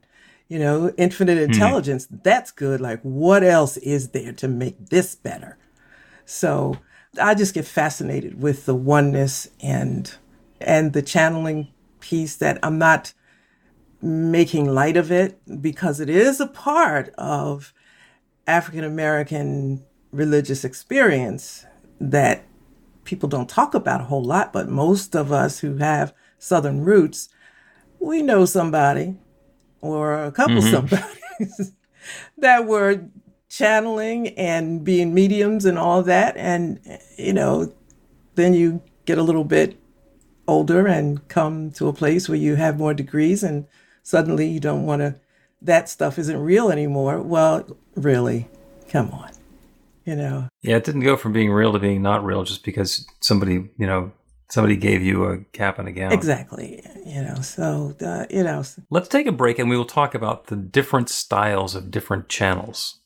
You 0.52 0.60
know, 0.60 0.94
infinite 0.98 1.38
hmm. 1.38 1.50
intelligence, 1.50 2.10
that's 2.12 2.52
good. 2.52 2.82
Like 2.82 3.00
what 3.04 3.42
else 3.42 3.78
is 3.78 4.10
there 4.10 4.34
to 4.34 4.50
make 4.50 4.90
this 4.90 5.16
better? 5.16 5.58
So 6.26 6.76
I 7.22 7.36
just 7.36 7.54
get 7.54 7.64
fascinated 7.64 8.42
with 8.42 8.66
the 8.66 8.76
oneness 8.76 9.48
and 9.62 10.14
and 10.60 10.92
the 10.92 11.02
channeling 11.02 11.70
piece 12.02 12.36
that 12.36 12.60
I'm 12.64 12.78
not 12.78 13.14
making 14.02 14.74
light 14.74 14.98
of 14.98 15.10
it 15.10 15.40
because 15.62 16.02
it 16.02 16.10
is 16.10 16.42
a 16.42 16.48
part 16.48 17.14
of 17.18 17.74
African 18.46 18.84
American 18.84 19.86
religious 20.12 20.66
experience 20.66 21.66
that 22.02 22.44
people 23.06 23.30
don't 23.30 23.48
talk 23.48 23.74
about 23.74 24.02
a 24.02 24.06
whole 24.06 24.26
lot, 24.26 24.52
but 24.52 24.68
most 24.68 25.16
of 25.16 25.32
us 25.32 25.60
who 25.60 25.78
have 25.78 26.14
Southern 26.40 26.84
roots, 26.84 27.30
we 28.02 28.22
know 28.22 28.44
somebody 28.44 29.16
or 29.82 30.24
a 30.24 30.32
couple 30.32 30.58
mm-hmm. 30.58 30.72
somebodies 30.72 31.72
that 32.38 32.66
were 32.66 33.04
channeling 33.50 34.30
and 34.30 34.84
being 34.84 35.14
mediums 35.14 35.66
and 35.66 35.78
all 35.78 36.02
that. 36.04 36.38
And, 36.38 36.80
you 37.18 37.34
know, 37.34 37.74
then 38.36 38.54
you 38.54 38.82
get 39.06 39.18
a 39.18 39.24
little 39.24 39.44
bit 39.44 39.78
older 40.48 40.88
and 40.88 41.28
come 41.28 41.72
to 41.72 41.88
a 41.88 41.94
place 41.94 42.30
where 42.30 42.38
you 42.38 42.56
have 42.56 42.80
more 42.80 42.94
degrees 42.94 43.44
and 43.44 43.66
suddenly 44.04 44.48
you 44.48 44.60
don't 44.60 44.86
want 44.86 45.02
to, 45.02 45.16
that 45.62 45.90
stuff 45.90 46.18
isn't 46.18 46.40
real 46.40 46.72
anymore. 46.72 47.22
Well, 47.22 47.78
really, 47.96 48.48
come 48.90 49.12
on. 49.12 49.32
You 50.06 50.16
know, 50.16 50.50
Yeah, 50.64 50.78
it 50.78 50.84
didn't 50.84 51.02
go 51.02 51.16
from 51.16 51.32
being 51.32 51.52
real 51.52 51.74
to 51.74 51.80
being 51.80 52.02
not 52.02 52.26
real 52.26 52.44
just 52.44 52.64
because 52.64 53.06
somebody, 53.20 53.70
you 53.78 53.86
know, 53.86 54.12
somebody 54.52 54.76
gave 54.76 55.02
you 55.02 55.24
a 55.26 55.38
cap 55.54 55.80
and 55.80 55.88
a 55.88 55.92
gown. 55.92 56.12
exactly. 56.12 56.84
You 57.06 57.24
know, 57.24 57.36
so, 57.42 57.96
uh, 58.02 58.26
you 58.30 58.44
know, 58.44 58.64
Let's 58.90 59.08
take 59.08 59.28
a 59.28 59.32
break 59.32 59.58
and 59.60 59.70
we 59.70 59.78
will 59.78 59.86
talk 59.86 60.14
about 60.14 60.48
the 60.48 60.56
different 60.56 61.10
styles 61.10 61.74
of 61.76 61.90
different 61.90 62.30
channels. 62.30 63.00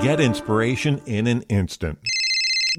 Get 0.00 0.20
inspiration 0.20 1.02
in 1.04 1.26
an 1.26 1.42
instant. 1.42 1.98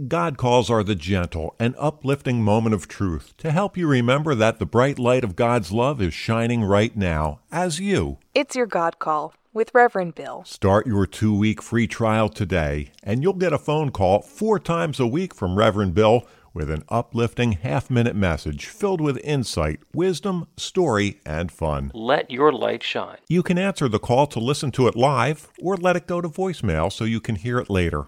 God 0.07 0.37
calls 0.37 0.69
are 0.69 0.83
the 0.83 0.95
gentle 0.95 1.53
and 1.59 1.75
uplifting 1.77 2.41
moment 2.41 2.73
of 2.73 2.87
truth 2.87 3.35
to 3.37 3.51
help 3.51 3.77
you 3.77 3.87
remember 3.87 4.33
that 4.33 4.57
the 4.57 4.65
bright 4.65 4.97
light 4.97 5.23
of 5.23 5.35
God's 5.35 5.71
love 5.71 6.01
is 6.01 6.13
shining 6.13 6.63
right 6.63 6.95
now 6.95 7.41
as 7.51 7.79
you. 7.79 8.17
It's 8.33 8.55
your 8.55 8.65
God 8.65 8.99
call 8.99 9.33
with 9.53 9.73
Reverend 9.73 10.15
Bill. 10.15 10.43
Start 10.45 10.87
your 10.87 11.05
two 11.05 11.35
week 11.35 11.61
free 11.61 11.87
trial 11.87 12.29
today, 12.29 12.91
and 13.03 13.21
you'll 13.21 13.33
get 13.33 13.53
a 13.53 13.57
phone 13.57 13.91
call 13.91 14.21
four 14.21 14.59
times 14.59 14.99
a 14.99 15.07
week 15.07 15.33
from 15.33 15.57
Reverend 15.57 15.93
Bill 15.93 16.25
with 16.53 16.69
an 16.69 16.83
uplifting 16.89 17.53
half 17.53 17.89
minute 17.89 18.15
message 18.15 18.65
filled 18.65 19.01
with 19.01 19.17
insight, 19.23 19.79
wisdom, 19.93 20.47
story, 20.57 21.19
and 21.25 21.51
fun. 21.51 21.91
Let 21.93 22.29
your 22.29 22.51
light 22.51 22.83
shine. 22.83 23.17
You 23.27 23.43
can 23.43 23.57
answer 23.57 23.87
the 23.87 23.99
call 23.99 24.27
to 24.27 24.39
listen 24.39 24.71
to 24.71 24.87
it 24.87 24.95
live 24.95 25.49
or 25.61 25.77
let 25.77 25.95
it 25.95 26.07
go 26.07 26.21
to 26.21 26.29
voicemail 26.29 26.91
so 26.91 27.03
you 27.03 27.21
can 27.21 27.35
hear 27.35 27.59
it 27.59 27.69
later. 27.69 28.07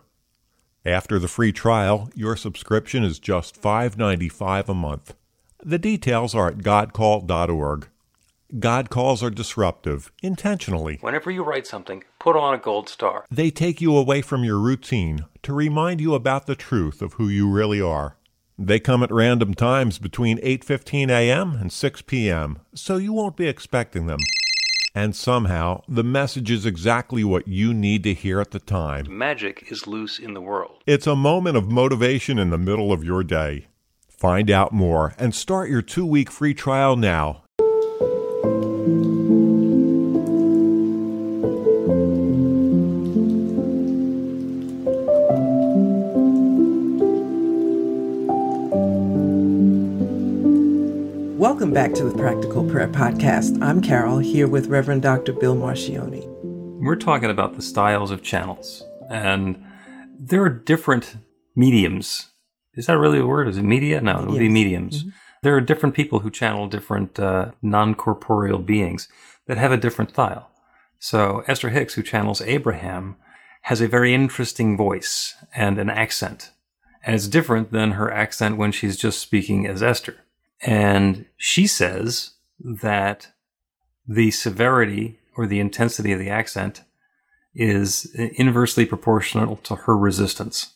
After 0.86 1.18
the 1.18 1.30
free 1.30 1.54
trial, 1.54 2.10
your 2.14 2.36
subscription 2.36 3.04
is 3.04 3.20
just 3.20 3.62
$5.95 3.62 4.68
a 4.68 4.74
month. 4.74 5.14
The 5.64 5.80
details 5.80 6.36
are 6.36 6.50
at 6.50 6.58
godcall.org. 6.58 7.88
God 8.60 8.92
calls 8.92 9.24
are 9.24 9.32
disruptive, 9.32 10.12
intentionally. 10.22 11.00
Whenever 11.02 11.32
you 11.32 11.44
write 11.44 11.66
something, 11.66 12.04
put 12.20 12.36
on 12.36 12.54
a 12.54 12.60
gold 12.60 12.88
star. 12.88 13.26
They 13.32 13.50
take 13.50 13.82
you 13.82 13.98
away 13.98 14.22
from 14.22 14.44
your 14.44 14.60
routine 14.60 15.26
to 15.42 15.54
remind 15.54 16.00
you 16.00 16.14
about 16.14 16.46
the 16.46 16.56
truth 16.56 17.02
of 17.02 17.14
who 17.14 17.28
you 17.28 17.50
really 17.50 17.82
are. 17.82 18.16
They 18.56 18.80
come 18.80 19.02
at 19.02 19.12
random 19.12 19.56
times 19.56 19.98
between 19.98 20.38
8:15 20.38 21.10
a.m. 21.10 21.56
and 21.56 21.74
6 21.74 22.02
p.m., 22.04 22.60
so 22.76 22.98
you 22.98 23.12
won't 23.12 23.36
be 23.36 23.48
expecting 23.48 24.06
them. 24.06 24.20
And 24.94 25.16
somehow, 25.16 25.82
the 25.88 26.04
message 26.04 26.52
is 26.52 26.68
exactly 26.68 27.24
what 27.24 27.48
you 27.48 27.74
need 27.74 28.04
to 28.04 28.14
hear 28.14 28.40
at 28.40 28.52
the 28.52 28.60
time. 28.60 29.08
Magic 29.10 29.72
is 29.72 29.88
loose 29.88 30.20
in 30.20 30.36
the 30.36 30.42
world. 30.42 30.84
It's 30.86 31.08
a 31.08 31.16
moment 31.16 31.58
of 31.58 31.72
motivation 31.72 32.38
in 32.38 32.52
the 32.52 32.60
middle 32.60 32.92
of 32.92 33.04
your 33.04 33.24
day. 33.24 33.66
Find 34.08 34.52
out 34.52 34.72
more 34.72 35.16
and 35.18 35.34
start 35.34 35.72
your 35.72 35.82
2-week 35.82 36.30
free 36.30 36.54
trial 36.54 36.96
now 36.96 37.43
welcome 51.64 51.74
back 51.74 51.94
to 51.94 52.04
the 52.04 52.18
Practical 52.18 52.70
Prayer 52.70 52.90
Podcast. 52.90 53.64
I'm 53.64 53.82
Carol 53.82 54.18
here 54.18 54.50
with 54.50 54.68
Reverend 54.68 55.02
Dr. 55.02 55.32
Bill 55.32 55.56
Marcioni. 55.56 56.28
We're 56.82 56.98
talking 56.98 57.30
about 57.30 57.56
the 57.56 57.62
styles 57.62 58.12
of 58.12 58.22
channels, 58.22 58.84
and 59.10 59.64
there 60.20 60.44
are 60.44 60.50
different 60.50 61.16
mediums. 61.56 62.32
Is 62.74 62.88
that 62.88 62.98
really 62.98 63.20
a 63.20 63.26
word? 63.26 63.48
Is 63.48 63.58
it 63.58 63.64
media? 63.64 64.02
No, 64.02 64.24
it 64.24 64.28
would 64.28 64.40
be 64.40 64.50
mediums. 64.50 65.06
There 65.42 65.56
are 65.56 65.62
different 65.62 65.96
people 65.96 66.20
who 66.20 66.30
channel 66.30 66.68
different 66.68 67.18
uh, 67.18 67.52
non 67.62 67.96
corporeal 67.96 68.60
beings 68.60 69.08
that 69.48 69.58
have 69.58 69.72
a 69.72 69.78
different 69.78 70.10
style. 70.10 70.52
So 71.00 71.46
Esther 71.48 71.70
Hicks, 71.70 71.94
who 71.94 72.04
channels 72.04 72.42
Abraham, 72.42 73.16
has 73.62 73.80
a 73.80 73.88
very 73.88 74.14
interesting 74.14 74.76
voice 74.76 75.34
and 75.56 75.80
an 75.80 75.90
accent. 75.90 76.52
And 77.06 77.16
it's 77.16 77.30
different 77.30 77.72
than 77.72 77.92
her 77.92 78.12
accent 78.12 78.58
when 78.58 78.74
she's 78.74 78.98
just 78.98 79.20
speaking 79.20 79.66
as 79.66 79.82
Esther. 79.82 80.18
And 80.66 81.26
she 81.38 81.68
says 81.68 82.32
that 82.60 83.28
the 84.08 84.32
severity 84.32 85.20
or 85.36 85.46
the 85.46 85.60
intensity 85.60 86.12
of 86.12 86.20
the 86.20 86.30
accent 86.30 86.84
is 87.54 88.06
inversely 88.16 88.86
proportional 88.86 89.58
to 89.58 89.76
her 89.76 89.98
resistance. 89.98 90.74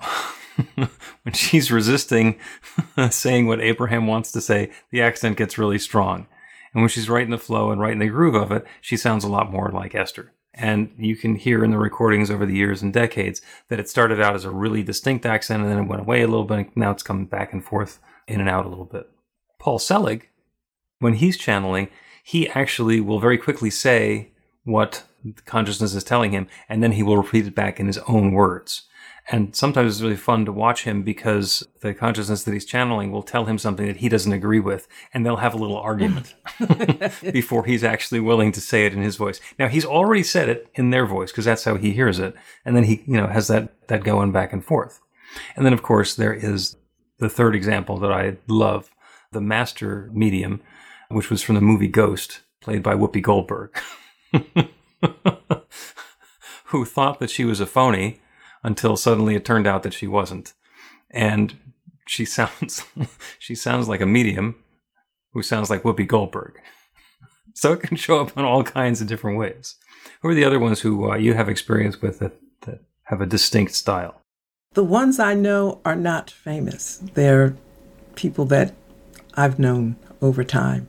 when 0.74 1.32
she's 1.32 1.72
resisting 1.72 2.38
saying 3.10 3.46
what 3.46 3.60
Abraham 3.60 4.06
wants 4.06 4.30
to 4.32 4.40
say, 4.40 4.70
the 4.90 5.02
accent 5.02 5.36
gets 5.36 5.58
really 5.58 5.78
strong. 5.78 6.26
And 6.72 6.82
when 6.82 6.88
she's 6.88 7.08
right 7.08 7.24
in 7.24 7.30
the 7.30 7.38
flow 7.38 7.70
and 7.70 7.80
right 7.80 7.92
in 7.92 7.98
the 7.98 8.08
groove 8.08 8.34
of 8.34 8.52
it, 8.52 8.64
she 8.80 8.96
sounds 8.96 9.24
a 9.24 9.28
lot 9.28 9.50
more 9.50 9.70
like 9.70 9.94
Esther. 9.94 10.32
And 10.52 10.92
you 10.98 11.16
can 11.16 11.34
hear 11.34 11.64
in 11.64 11.72
the 11.72 11.78
recordings 11.78 12.30
over 12.30 12.46
the 12.46 12.54
years 12.54 12.82
and 12.82 12.92
decades 12.92 13.42
that 13.68 13.80
it 13.80 13.88
started 13.88 14.20
out 14.20 14.36
as 14.36 14.44
a 14.44 14.50
really 14.50 14.84
distinct 14.84 15.26
accent 15.26 15.62
and 15.62 15.70
then 15.70 15.78
it 15.78 15.88
went 15.88 16.02
away 16.02 16.22
a 16.22 16.28
little 16.28 16.44
bit. 16.44 16.58
And 16.58 16.76
now 16.76 16.92
it's 16.92 17.02
coming 17.02 17.26
back 17.26 17.52
and 17.52 17.64
forth 17.64 17.98
in 18.26 18.40
and 18.40 18.48
out 18.48 18.66
a 18.66 18.68
little 18.68 18.84
bit. 18.84 19.08
Paul 19.58 19.78
Selig, 19.78 20.28
when 20.98 21.14
he's 21.14 21.36
channeling, 21.36 21.88
he 22.22 22.48
actually 22.48 23.00
will 23.00 23.20
very 23.20 23.38
quickly 23.38 23.70
say 23.70 24.32
what 24.64 25.04
consciousness 25.44 25.94
is 25.94 26.04
telling 26.04 26.32
him, 26.32 26.48
and 26.68 26.82
then 26.82 26.92
he 26.92 27.02
will 27.02 27.16
repeat 27.16 27.46
it 27.46 27.54
back 27.54 27.78
in 27.78 27.86
his 27.86 27.98
own 28.08 28.32
words. 28.32 28.82
And 29.30 29.56
sometimes 29.56 29.94
it's 29.94 30.02
really 30.02 30.16
fun 30.16 30.44
to 30.44 30.52
watch 30.52 30.84
him 30.84 31.02
because 31.02 31.66
the 31.80 31.94
consciousness 31.94 32.44
that 32.44 32.52
he's 32.52 32.66
channeling 32.66 33.10
will 33.10 33.22
tell 33.22 33.46
him 33.46 33.56
something 33.56 33.86
that 33.86 33.96
he 33.96 34.10
doesn't 34.10 34.32
agree 34.32 34.60
with, 34.60 34.86
and 35.14 35.24
they'll 35.24 35.36
have 35.36 35.54
a 35.54 35.58
little 35.58 35.78
argument 35.78 36.34
before 37.32 37.64
he's 37.64 37.82
actually 37.82 38.20
willing 38.20 38.52
to 38.52 38.60
say 38.60 38.84
it 38.84 38.92
in 38.92 39.00
his 39.00 39.16
voice. 39.16 39.40
Now 39.58 39.68
he's 39.68 39.86
already 39.86 40.22
said 40.22 40.50
it 40.50 40.68
in 40.74 40.90
their 40.90 41.06
voice 41.06 41.32
because 41.32 41.46
that's 41.46 41.64
how 41.64 41.76
he 41.76 41.92
hears 41.92 42.18
it, 42.18 42.34
and 42.66 42.76
then 42.76 42.84
he, 42.84 43.02
you 43.06 43.16
know, 43.16 43.26
has 43.26 43.48
that 43.48 43.88
that 43.88 44.04
going 44.04 44.30
back 44.30 44.52
and 44.52 44.62
forth. 44.62 45.00
And 45.56 45.64
then 45.64 45.72
of 45.72 45.82
course 45.82 46.14
there 46.14 46.34
is 46.34 46.76
the 47.18 47.28
third 47.28 47.54
example 47.54 47.98
that 47.98 48.12
I 48.12 48.36
love, 48.48 48.90
the 49.32 49.40
master 49.40 50.10
medium, 50.12 50.60
which 51.08 51.30
was 51.30 51.42
from 51.42 51.54
the 51.54 51.60
movie 51.60 51.88
Ghost, 51.88 52.40
played 52.60 52.82
by 52.82 52.94
Whoopi 52.94 53.22
Goldberg. 53.22 53.76
who 56.74 56.84
thought 56.84 57.20
that 57.20 57.30
she 57.30 57.44
was 57.44 57.60
a 57.60 57.66
phony 57.66 58.20
until 58.64 58.96
suddenly 58.96 59.36
it 59.36 59.44
turned 59.44 59.66
out 59.66 59.84
that 59.84 59.94
she 59.94 60.08
wasn't. 60.08 60.54
And 61.10 61.56
she 62.06 62.24
sounds 62.36 62.84
she 63.38 63.54
sounds 63.54 63.88
like 63.88 64.00
a 64.00 64.06
medium 64.06 64.56
who 65.32 65.42
sounds 65.42 65.70
like 65.70 65.82
Whoopi 65.82 66.06
Goldberg. 66.06 66.60
So 67.56 67.72
it 67.72 67.82
can 67.82 67.96
show 67.96 68.20
up 68.20 68.36
in 68.36 68.44
all 68.44 68.64
kinds 68.64 69.00
of 69.00 69.06
different 69.06 69.38
ways. 69.38 69.76
Who 70.20 70.28
are 70.28 70.34
the 70.34 70.44
other 70.44 70.58
ones 70.58 70.80
who 70.80 71.12
uh, 71.12 71.14
you 71.14 71.34
have 71.34 71.48
experience 71.48 72.02
with 72.02 72.18
that, 72.18 72.32
that 72.62 72.80
have 73.04 73.20
a 73.20 73.26
distinct 73.26 73.76
style? 73.76 74.20
The 74.74 74.84
ones 74.84 75.18
I 75.18 75.34
know 75.34 75.80
are 75.84 75.96
not 75.96 76.30
famous. 76.30 77.00
They're 77.14 77.56
people 78.16 78.44
that 78.46 78.74
I've 79.34 79.58
known 79.58 79.96
over 80.20 80.44
time 80.44 80.88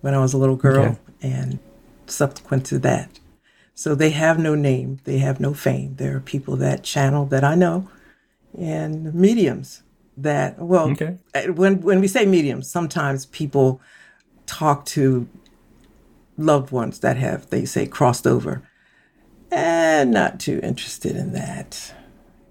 when 0.00 0.14
I 0.14 0.18
was 0.18 0.32
a 0.32 0.38
little 0.38 0.56
girl 0.56 0.84
okay. 0.84 0.98
and 1.22 1.58
subsequent 2.06 2.66
to 2.66 2.78
that. 2.80 3.20
So 3.74 3.94
they 3.94 4.10
have 4.10 4.38
no 4.38 4.54
name, 4.54 4.98
they 5.04 5.18
have 5.18 5.40
no 5.40 5.54
fame. 5.54 5.94
There 5.96 6.16
are 6.16 6.20
people 6.20 6.56
that 6.56 6.82
channel 6.82 7.24
that 7.26 7.44
I 7.44 7.54
know 7.54 7.88
and 8.58 9.14
mediums 9.14 9.82
that 10.16 10.58
well 10.58 10.90
okay. 10.90 11.18
Eh, 11.34 11.48
when 11.48 11.80
when 11.80 12.00
we 12.00 12.08
say 12.08 12.26
mediums, 12.26 12.68
sometimes 12.68 13.26
people 13.26 13.80
talk 14.46 14.84
to 14.84 15.28
loved 16.36 16.72
ones 16.72 16.98
that 17.00 17.16
have 17.16 17.48
they 17.50 17.64
say 17.64 17.86
crossed 17.86 18.26
over. 18.26 18.62
And 19.52 20.12
not 20.12 20.38
too 20.38 20.60
interested 20.62 21.16
in 21.16 21.32
that. 21.32 21.94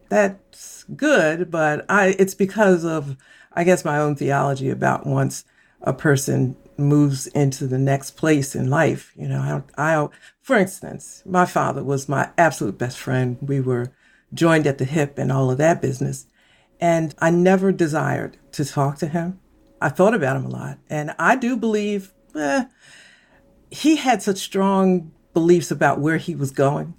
That's 0.09 0.83
good, 0.95 1.49
but 1.49 1.85
I 1.89 2.15
it's 2.19 2.35
because 2.35 2.83
of 2.83 3.15
I 3.53 3.63
guess 3.63 3.85
my 3.85 3.97
own 3.97 4.15
theology 4.15 4.69
about 4.69 5.05
once 5.05 5.45
a 5.81 5.93
person 5.93 6.55
moves 6.77 7.27
into 7.27 7.67
the 7.67 7.77
next 7.77 8.11
place 8.11 8.55
in 8.55 8.69
life. 8.69 9.13
You 9.15 9.27
know, 9.27 9.63
I, 9.77 9.93
I, 9.95 10.07
for 10.41 10.55
instance, 10.57 11.21
my 11.25 11.45
father 11.45 11.83
was 11.83 12.09
my 12.09 12.29
absolute 12.37 12.77
best 12.77 12.97
friend. 12.97 13.37
We 13.41 13.59
were 13.59 13.91
joined 14.33 14.67
at 14.67 14.77
the 14.77 14.85
hip 14.85 15.17
and 15.17 15.31
all 15.31 15.51
of 15.51 15.57
that 15.57 15.81
business. 15.81 16.25
And 16.79 17.13
I 17.19 17.29
never 17.29 17.71
desired 17.71 18.37
to 18.53 18.65
talk 18.65 18.97
to 18.99 19.07
him. 19.07 19.39
I 19.81 19.89
thought 19.89 20.13
about 20.13 20.37
him 20.37 20.45
a 20.45 20.49
lot. 20.49 20.79
And 20.89 21.13
I 21.19 21.35
do 21.35 21.57
believe 21.57 22.13
eh, 22.35 22.65
he 23.69 23.97
had 23.97 24.21
such 24.21 24.37
strong 24.37 25.11
beliefs 25.33 25.71
about 25.71 25.99
where 25.99 26.17
he 26.17 26.35
was 26.35 26.51
going. 26.51 26.95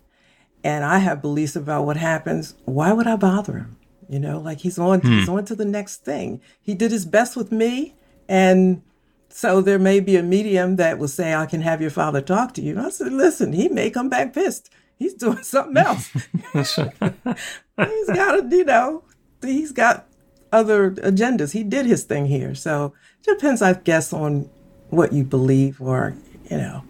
And 0.63 0.85
I 0.85 0.99
have 0.99 1.23
beliefs 1.23 1.57
about 1.57 1.87
what 1.87 1.97
happens. 1.97 2.55
Why 2.65 2.93
would 2.93 3.07
I 3.07 3.17
bother 3.17 3.55
him? 3.55 3.77
You 4.09 4.19
know, 4.19 4.39
like 4.39 4.59
he's 4.59 4.79
on, 4.79 5.01
hmm. 5.01 5.19
he's 5.19 5.29
on 5.29 5.45
to 5.47 5.55
the 5.55 5.65
next 5.65 6.05
thing. 6.05 6.41
He 6.61 6.75
did 6.75 6.91
his 6.91 7.07
best 7.07 7.37
with 7.37 7.53
me. 7.53 7.95
And 8.29 8.83
so 9.29 9.61
there 9.61 9.79
may 9.79 10.01
be 10.01 10.17
a 10.17 10.23
medium 10.23 10.77
that 10.77 10.99
will 10.99 11.09
say, 11.09 11.35
I 11.35 11.47
can 11.47 11.63
have 11.63 11.81
your 11.81 11.91
father 11.91 12.21
talk 12.21 12.53
to 12.55 12.63
you. 12.63 12.73
And 12.73 12.87
I 12.87 12.91
said, 12.91 13.13
listen, 13.13 13.53
he 13.53 13.69
may 13.69 13.89
come 13.89 14.09
back 14.09 14.33
pissed. 14.33 14.71
He's 14.99 15.15
doing 15.15 15.43
something 15.43 15.77
else. 15.77 16.09
he's 16.53 16.77
got, 16.77 18.39
a, 18.39 18.49
you 18.51 18.65
know, 18.65 19.05
he's 19.43 19.73
got 19.73 20.07
other 20.53 20.91
agendas. 20.91 21.53
He 21.53 21.63
did 21.63 21.87
his 21.87 22.05
thing 22.05 22.27
here. 22.27 22.55
So 22.55 22.95
it 23.21 23.27
depends, 23.27 23.63
I 23.63 23.75
guess, 23.75 24.13
on 24.13 24.51
what 24.89 25.13
you 25.13 25.23
believe 25.23 25.81
or, 25.81 26.17
you 26.51 26.57
know, 26.57 26.83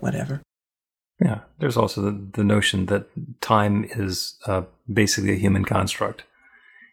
whatever. 0.00 0.40
Yeah. 1.20 1.40
There's 1.58 1.76
also 1.76 2.00
the, 2.02 2.26
the 2.32 2.44
notion 2.44 2.86
that 2.86 3.06
time 3.40 3.84
is 3.90 4.36
uh, 4.46 4.62
basically 4.92 5.32
a 5.32 5.38
human 5.38 5.64
construct 5.64 6.24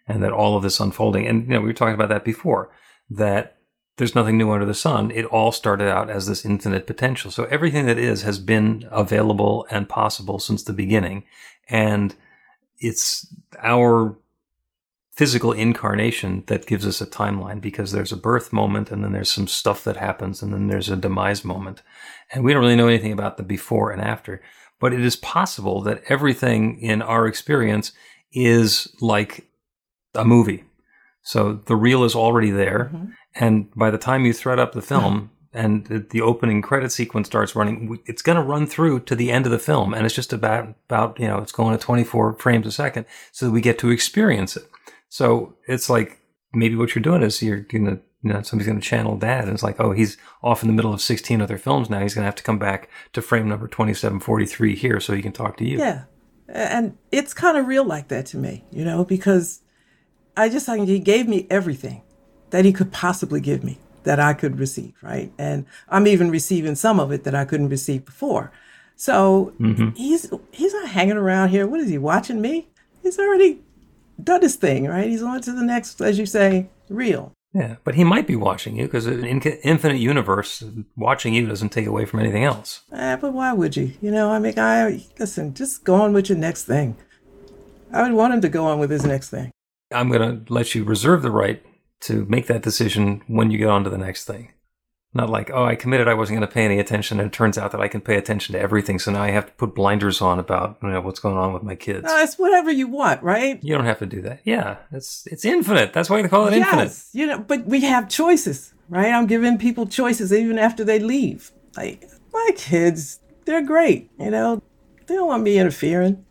and 0.08 0.22
that 0.24 0.32
all 0.32 0.58
of 0.58 0.64
this 0.64 0.80
unfolding, 0.80 1.28
and, 1.28 1.48
you 1.48 1.54
know, 1.54 1.62
we 1.62 1.68
were 1.68 1.74
talking 1.74 1.94
about 1.96 2.10
that 2.10 2.24
before, 2.24 2.70
that 3.10 3.58
there's 3.98 4.16
nothing 4.16 4.38
new 4.38 4.52
under 4.52 4.66
the 4.66 4.74
sun. 4.74 5.12
It 5.12 5.26
all 5.26 5.52
started 5.52 5.90
out 5.90 6.10
as 6.10 6.28
this 6.28 6.46
infinite 6.46 6.86
potential. 6.86 7.32
So 7.32 7.46
everything 7.46 7.86
that 7.88 7.98
is 7.98 8.22
has 8.22 8.38
been 8.38 8.88
available 8.92 9.66
and 9.72 9.90
possible 9.90 10.40
since 10.40 10.64
the 10.64 10.74
beginning. 10.74 11.24
And 11.70 12.16
it's 12.80 13.28
our 13.60 14.16
physical 15.18 15.52
incarnation 15.52 16.44
that 16.46 16.68
gives 16.68 16.86
us 16.86 17.02
a 17.02 17.08
timeline 17.08 17.60
because 17.60 17.92
there's 17.92 18.12
a 18.12 18.18
birth 18.18 18.54
moment 18.54 18.92
and 18.92 19.04
then 19.04 19.14
there's 19.14 19.32
some 19.32 19.48
stuff 19.48 19.84
that 19.84 19.98
happens 19.98 20.44
and 20.44 20.54
then 20.54 20.68
there's 20.68 20.90
a 20.90 20.96
demise 20.96 21.44
moment. 21.44 21.82
And 22.32 22.44
we 22.44 22.54
don't 22.54 22.62
really 22.62 22.76
know 22.76 22.88
anything 22.88 23.12
about 23.12 23.36
the 23.36 23.44
before 23.44 23.90
and 23.90 24.00
after. 24.00 24.44
But 24.80 24.94
it 24.94 25.02
is 25.02 25.16
possible 25.16 25.82
that 25.82 26.04
everything 26.08 26.80
in 26.80 27.02
our 27.02 27.26
experience 27.26 27.94
is 28.32 28.94
like 29.02 29.50
a 30.14 30.24
movie. 30.24 30.66
So 31.24 31.62
the 31.66 31.76
reel 31.76 32.04
is 32.04 32.14
already 32.14 32.52
there. 32.52 32.92
Mm-hmm. 32.94 33.06
And 33.34 33.74
by 33.74 33.90
the 33.90 33.98
time 33.98 34.24
you 34.24 34.34
thread 34.34 34.60
up 34.60 34.74
the 34.74 34.84
film 34.84 35.32
and 35.52 36.08
the 36.12 36.22
opening 36.22 36.62
credit 36.62 36.92
sequence 36.92 37.26
starts 37.26 37.56
running, 37.56 37.98
it's 38.06 38.22
going 38.22 38.36
to 38.36 38.44
run 38.44 38.68
through 38.68 39.00
to 39.02 39.16
the 39.16 39.32
end 39.32 39.48
of 39.48 39.52
the 39.52 39.58
film. 39.58 39.96
And 39.96 40.06
it's 40.06 40.14
just 40.14 40.32
about, 40.32 40.76
about, 40.88 41.20
you 41.20 41.28
know, 41.28 41.40
it's 41.40 41.52
going 41.52 41.74
at 41.74 41.82
24 41.82 42.34
frames 42.34 42.68
a 42.68 42.72
second 42.72 43.08
so 43.32 43.48
that 43.48 43.52
we 43.52 43.62
get 43.62 43.80
to 43.80 43.90
experience 43.90 44.56
it. 44.56 44.70
So 45.10 45.56
it's 45.68 45.90
like 45.90 46.20
maybe 46.54 46.76
what 46.76 46.96
you're 46.96 47.04
doing 47.04 47.24
is 47.24 47.42
you're 47.42 47.62
to, 47.62 48.00
you 48.24 48.34
know, 48.34 48.42
somebody's 48.42 48.68
going 48.68 48.80
to 48.80 48.88
channel 48.88 49.18
dad. 49.18 49.46
And 49.46 49.54
it's 49.54 49.64
like, 49.64 49.80
oh, 49.80 49.92
he's 49.92 50.18
off 50.44 50.64
in 50.64 50.68
the 50.68 50.74
middle 50.74 50.94
of 50.94 51.02
16 51.02 51.42
other 51.42 51.58
films 51.58 51.90
now. 51.90 52.02
He's 52.02 52.14
going 52.14 52.24
to 52.24 52.28
have 52.28 52.36
to 52.36 52.44
come 52.44 52.60
back 52.60 52.90
to 53.14 53.22
frame 53.22 53.48
number 53.48 53.68
2743 53.68 54.76
here 54.76 55.00
so 55.00 55.14
he 55.14 55.22
can 55.22 55.32
talk 55.32 55.58
to 55.58 55.66
you. 55.66 55.78
Yeah. 55.78 56.04
And 56.50 56.98
it's 57.12 57.34
kind 57.34 57.58
of 57.58 57.68
real 57.68 57.84
like 57.84 58.08
that 58.08 58.26
to 58.28 58.38
me, 58.38 58.64
you 58.72 58.86
know, 58.86 59.04
because 59.04 59.62
I 60.36 60.50
just 60.50 60.66
think 60.66 60.88
he 60.88 61.00
gave 61.00 61.28
me 61.28 61.46
everything 61.50 62.04
that 62.52 62.64
he 62.64 62.72
could 62.72 62.92
possibly 62.92 63.42
give 63.42 63.64
me 63.64 63.78
that 64.04 64.20
I 64.20 64.34
could 64.34 64.58
receive, 64.58 64.94
right? 65.02 65.32
And 65.38 65.66
I'm 65.90 66.08
even 66.08 66.32
receiving 66.32 66.76
some 66.76 67.00
of 67.00 67.12
it 67.12 67.26
that 67.26 67.36
I 67.36 67.44
couldn't 67.44 67.70
receive 67.70 68.06
before. 68.06 68.52
So 68.96 69.54
mm-hmm. 69.60 69.90
he's 69.90 70.32
he's 70.52 70.74
not 70.74 70.90
hanging 70.90 71.18
around 71.18 71.50
here. 71.50 71.68
What 71.68 71.82
is 71.82 71.90
he 71.90 71.98
watching 71.98 72.40
me? 72.42 72.70
He's 73.04 73.20
already 73.20 73.60
done 74.22 74.42
his 74.42 74.56
thing, 74.56 74.88
right? 74.88 75.10
He's 75.10 75.24
on 75.24 75.42
to 75.42 75.52
the 75.52 75.64
next, 75.64 76.02
as 76.02 76.20
you 76.20 76.26
say, 76.26 76.70
real. 76.90 77.32
Yeah, 77.54 77.78
but 77.84 77.96
he 77.96 78.04
might 78.04 78.28
be 78.28 78.36
watching 78.36 78.76
you 78.76 78.86
because 78.86 79.08
an 79.08 79.26
infinite 79.26 80.00
universe, 80.00 80.64
watching 80.96 81.34
you 81.34 81.48
doesn't 81.48 81.70
take 81.70 81.88
away 81.88 82.06
from 82.06 82.20
anything 82.20 82.44
else. 82.44 82.82
Eh, 82.92 83.16
but 83.16 83.34
why 83.34 83.54
would 83.54 83.76
you? 83.76 83.94
You 84.02 84.12
know, 84.12 84.30
I 84.32 84.40
mean, 84.40 84.60
I 84.60 85.04
listen. 85.18 85.54
Just 85.54 85.84
go 85.84 85.96
on 85.96 86.14
with 86.14 86.30
your 86.30 86.38
next 86.38 86.66
thing. 86.66 86.98
I 87.92 88.04
would 88.04 88.14
want 88.14 88.34
him 88.34 88.42
to 88.42 88.50
go 88.50 88.66
on 88.66 88.80
with 88.80 88.92
his 88.92 89.06
next 89.06 89.30
thing. 89.30 89.52
I'm 89.92 90.10
going 90.12 90.46
to 90.46 90.54
let 90.54 90.76
you 90.76 90.84
reserve 90.84 91.22
the 91.22 91.32
right 91.32 91.64
to 92.02 92.26
make 92.26 92.48
that 92.48 92.62
decision 92.62 93.24
when 93.28 93.50
you 93.50 93.58
get 93.58 93.70
on 93.70 93.86
to 93.86 93.90
the 93.90 93.98
next 93.98 94.26
thing. 94.26 94.52
Not 95.18 95.32
like, 95.32 95.50
oh, 95.52 95.66
I 95.66 95.76
committed 95.76 96.08
I 96.08 96.14
wasn't 96.14 96.38
going 96.38 96.48
to 96.48 96.54
pay 96.54 96.64
any 96.64 96.78
attention, 96.80 97.20
and 97.20 97.26
it 97.26 97.34
turns 97.34 97.58
out 97.58 97.72
that 97.72 97.82
I 97.82 97.88
can 97.88 98.02
pay 98.02 98.18
attention 98.18 98.54
to 98.54 98.60
everything, 98.60 99.00
so 99.00 99.12
now 99.12 99.24
I 99.24 99.32
have 99.32 99.48
to 99.48 99.52
put 99.54 99.74
blinders 99.74 100.22
on 100.22 100.38
about 100.38 100.78
you 100.84 100.90
know 100.90 101.02
what's 101.02 101.20
going 101.20 101.36
on 101.36 101.54
with 101.54 101.64
my 101.64 101.74
kids. 101.74 102.04
No, 102.04 102.16
it's 102.20 102.38
whatever 102.38 102.70
you 102.70 102.88
want, 102.88 103.24
right? 103.24 103.58
You 103.64 103.74
don't 103.74 103.86
have 103.86 103.98
to 103.98 104.06
do 104.06 104.22
that. 104.22 104.42
Yeah, 104.44 104.78
it's 104.92 105.26
it's 105.26 105.44
infinite. 105.44 105.92
That's 105.92 106.08
why 106.08 106.22
they 106.22 106.28
call 106.28 106.46
it 106.48 106.54
yes, 106.56 106.68
infinite. 106.68 106.94
You 107.14 107.26
know, 107.26 107.40
but 107.40 107.66
we 107.66 107.82
have 107.82 108.08
choices, 108.08 108.76
right? 108.90 109.12
I'm 109.12 109.26
giving 109.26 109.58
people 109.58 109.88
choices 109.88 110.32
even 110.32 110.60
after 110.60 110.84
they 110.84 111.00
leave. 111.00 111.52
Like 111.76 112.08
my 112.32 112.52
kids, 112.56 113.20
they're 113.46 113.66
great. 113.66 114.12
You 114.20 114.30
know, 114.30 114.62
they 115.08 115.16
don't 115.16 115.28
want 115.28 115.42
me 115.42 115.58
interfering. 115.58 116.24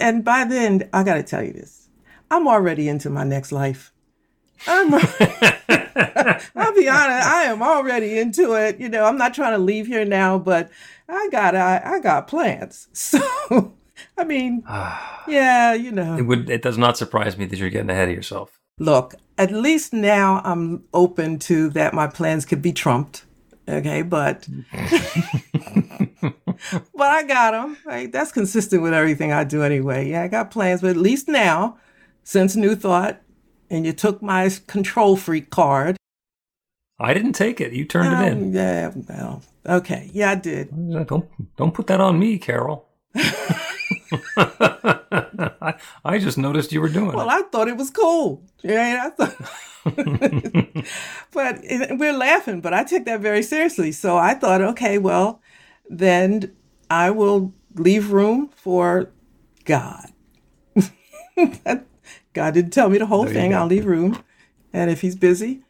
And 0.00 0.24
by 0.24 0.42
then, 0.42 0.88
I 0.92 1.04
got 1.04 1.14
to 1.14 1.22
tell 1.22 1.44
you 1.44 1.52
this: 1.52 1.88
I'm 2.28 2.48
already 2.48 2.88
into 2.88 3.08
my 3.08 3.22
next 3.22 3.52
life. 3.52 3.92
I'm, 4.66 4.94
I'll 6.56 6.74
be 6.74 6.88
honest, 6.88 7.26
I 7.26 7.44
am 7.44 7.62
already 7.62 8.18
into 8.18 8.54
it. 8.54 8.78
You 8.78 8.88
know, 8.88 9.04
I'm 9.04 9.18
not 9.18 9.34
trying 9.34 9.52
to 9.52 9.58
leave 9.58 9.86
here 9.86 10.04
now, 10.04 10.38
but 10.38 10.70
I 11.08 11.28
got 11.30 11.56
I, 11.56 11.80
I 11.84 12.00
got 12.00 12.28
plans. 12.28 12.88
So 12.94 13.74
I 14.16 14.24
mean, 14.24 14.62
ah. 14.68 15.24
yeah, 15.28 15.74
you 15.74 15.92
know. 15.92 16.16
It 16.16 16.22
would. 16.22 16.50
It 16.50 16.62
does 16.62 16.78
not 16.78 16.96
surprise 16.96 17.36
me 17.36 17.46
that 17.46 17.58
you're 17.58 17.70
getting 17.70 17.90
ahead 17.90 18.08
of 18.08 18.14
yourself. 18.14 18.58
Look, 18.78 19.14
at 19.36 19.52
least 19.52 19.92
now 19.92 20.40
I'm 20.44 20.84
open 20.94 21.38
to 21.40 21.68
that 21.70 21.92
my 21.92 22.06
plans 22.06 22.44
could 22.44 22.62
be 22.62 22.72
trumped. 22.72 23.24
Okay, 23.68 24.02
but 24.02 24.48
but 26.94 27.06
I 27.06 27.22
got 27.24 27.52
them. 27.52 27.76
Right? 27.84 28.10
That's 28.10 28.32
consistent 28.32 28.82
with 28.82 28.94
everything 28.94 29.32
I 29.32 29.44
do 29.44 29.62
anyway. 29.62 30.08
Yeah, 30.10 30.22
I 30.22 30.28
got 30.28 30.50
plans, 30.50 30.80
but 30.80 30.90
at 30.90 30.96
least 30.96 31.28
now, 31.28 31.78
since 32.24 32.56
New 32.56 32.74
Thought, 32.74 33.20
and 33.70 33.86
you 33.86 33.92
took 33.92 34.20
my 34.20 34.50
control 34.66 35.16
freak 35.16 35.50
card. 35.50 35.96
I 36.98 37.14
didn't 37.14 37.32
take 37.32 37.60
it. 37.60 37.72
You 37.72 37.84
turned 37.86 38.14
um, 38.14 38.22
it 38.22 38.32
in. 38.32 38.52
Yeah, 38.52 38.92
well, 39.08 39.42
okay. 39.66 40.10
Yeah, 40.12 40.32
I 40.32 40.34
did. 40.34 40.70
Don't 41.06 41.56
don't 41.56 41.72
put 41.72 41.86
that 41.86 42.00
on 42.00 42.18
me, 42.18 42.38
Carol. 42.38 42.88
I, 44.36 45.74
I 46.04 46.18
just 46.18 46.38
noticed 46.38 46.72
you 46.72 46.80
were 46.80 46.88
doing 46.88 47.12
well, 47.12 47.28
it. 47.28 47.32
I 47.32 47.42
thought 47.42 47.68
it 47.68 47.76
was 47.76 47.90
cool. 47.90 48.42
Yeah, 48.62 49.06
I 49.06 49.10
thought. 49.10 49.36
but 51.32 51.60
it, 51.62 51.98
we're 51.98 52.12
laughing, 52.12 52.60
but 52.60 52.74
I 52.74 52.84
take 52.84 53.04
that 53.06 53.20
very 53.20 53.42
seriously. 53.42 53.92
So 53.92 54.16
I 54.16 54.34
thought, 54.34 54.60
okay, 54.60 54.98
well, 54.98 55.40
then 55.88 56.54
I 56.90 57.10
will 57.10 57.54
leave 57.74 58.12
room 58.12 58.50
for 58.54 59.10
God. 59.64 60.06
God 62.32 62.54
didn't 62.54 62.72
tell 62.72 62.88
me 62.88 62.98
the 62.98 63.06
whole 63.06 63.26
thing. 63.26 63.54
I'll 63.54 63.66
leave 63.66 63.86
room. 63.86 64.22
And 64.72 64.90
if 64.90 65.00
he's 65.00 65.16
busy, 65.16 65.62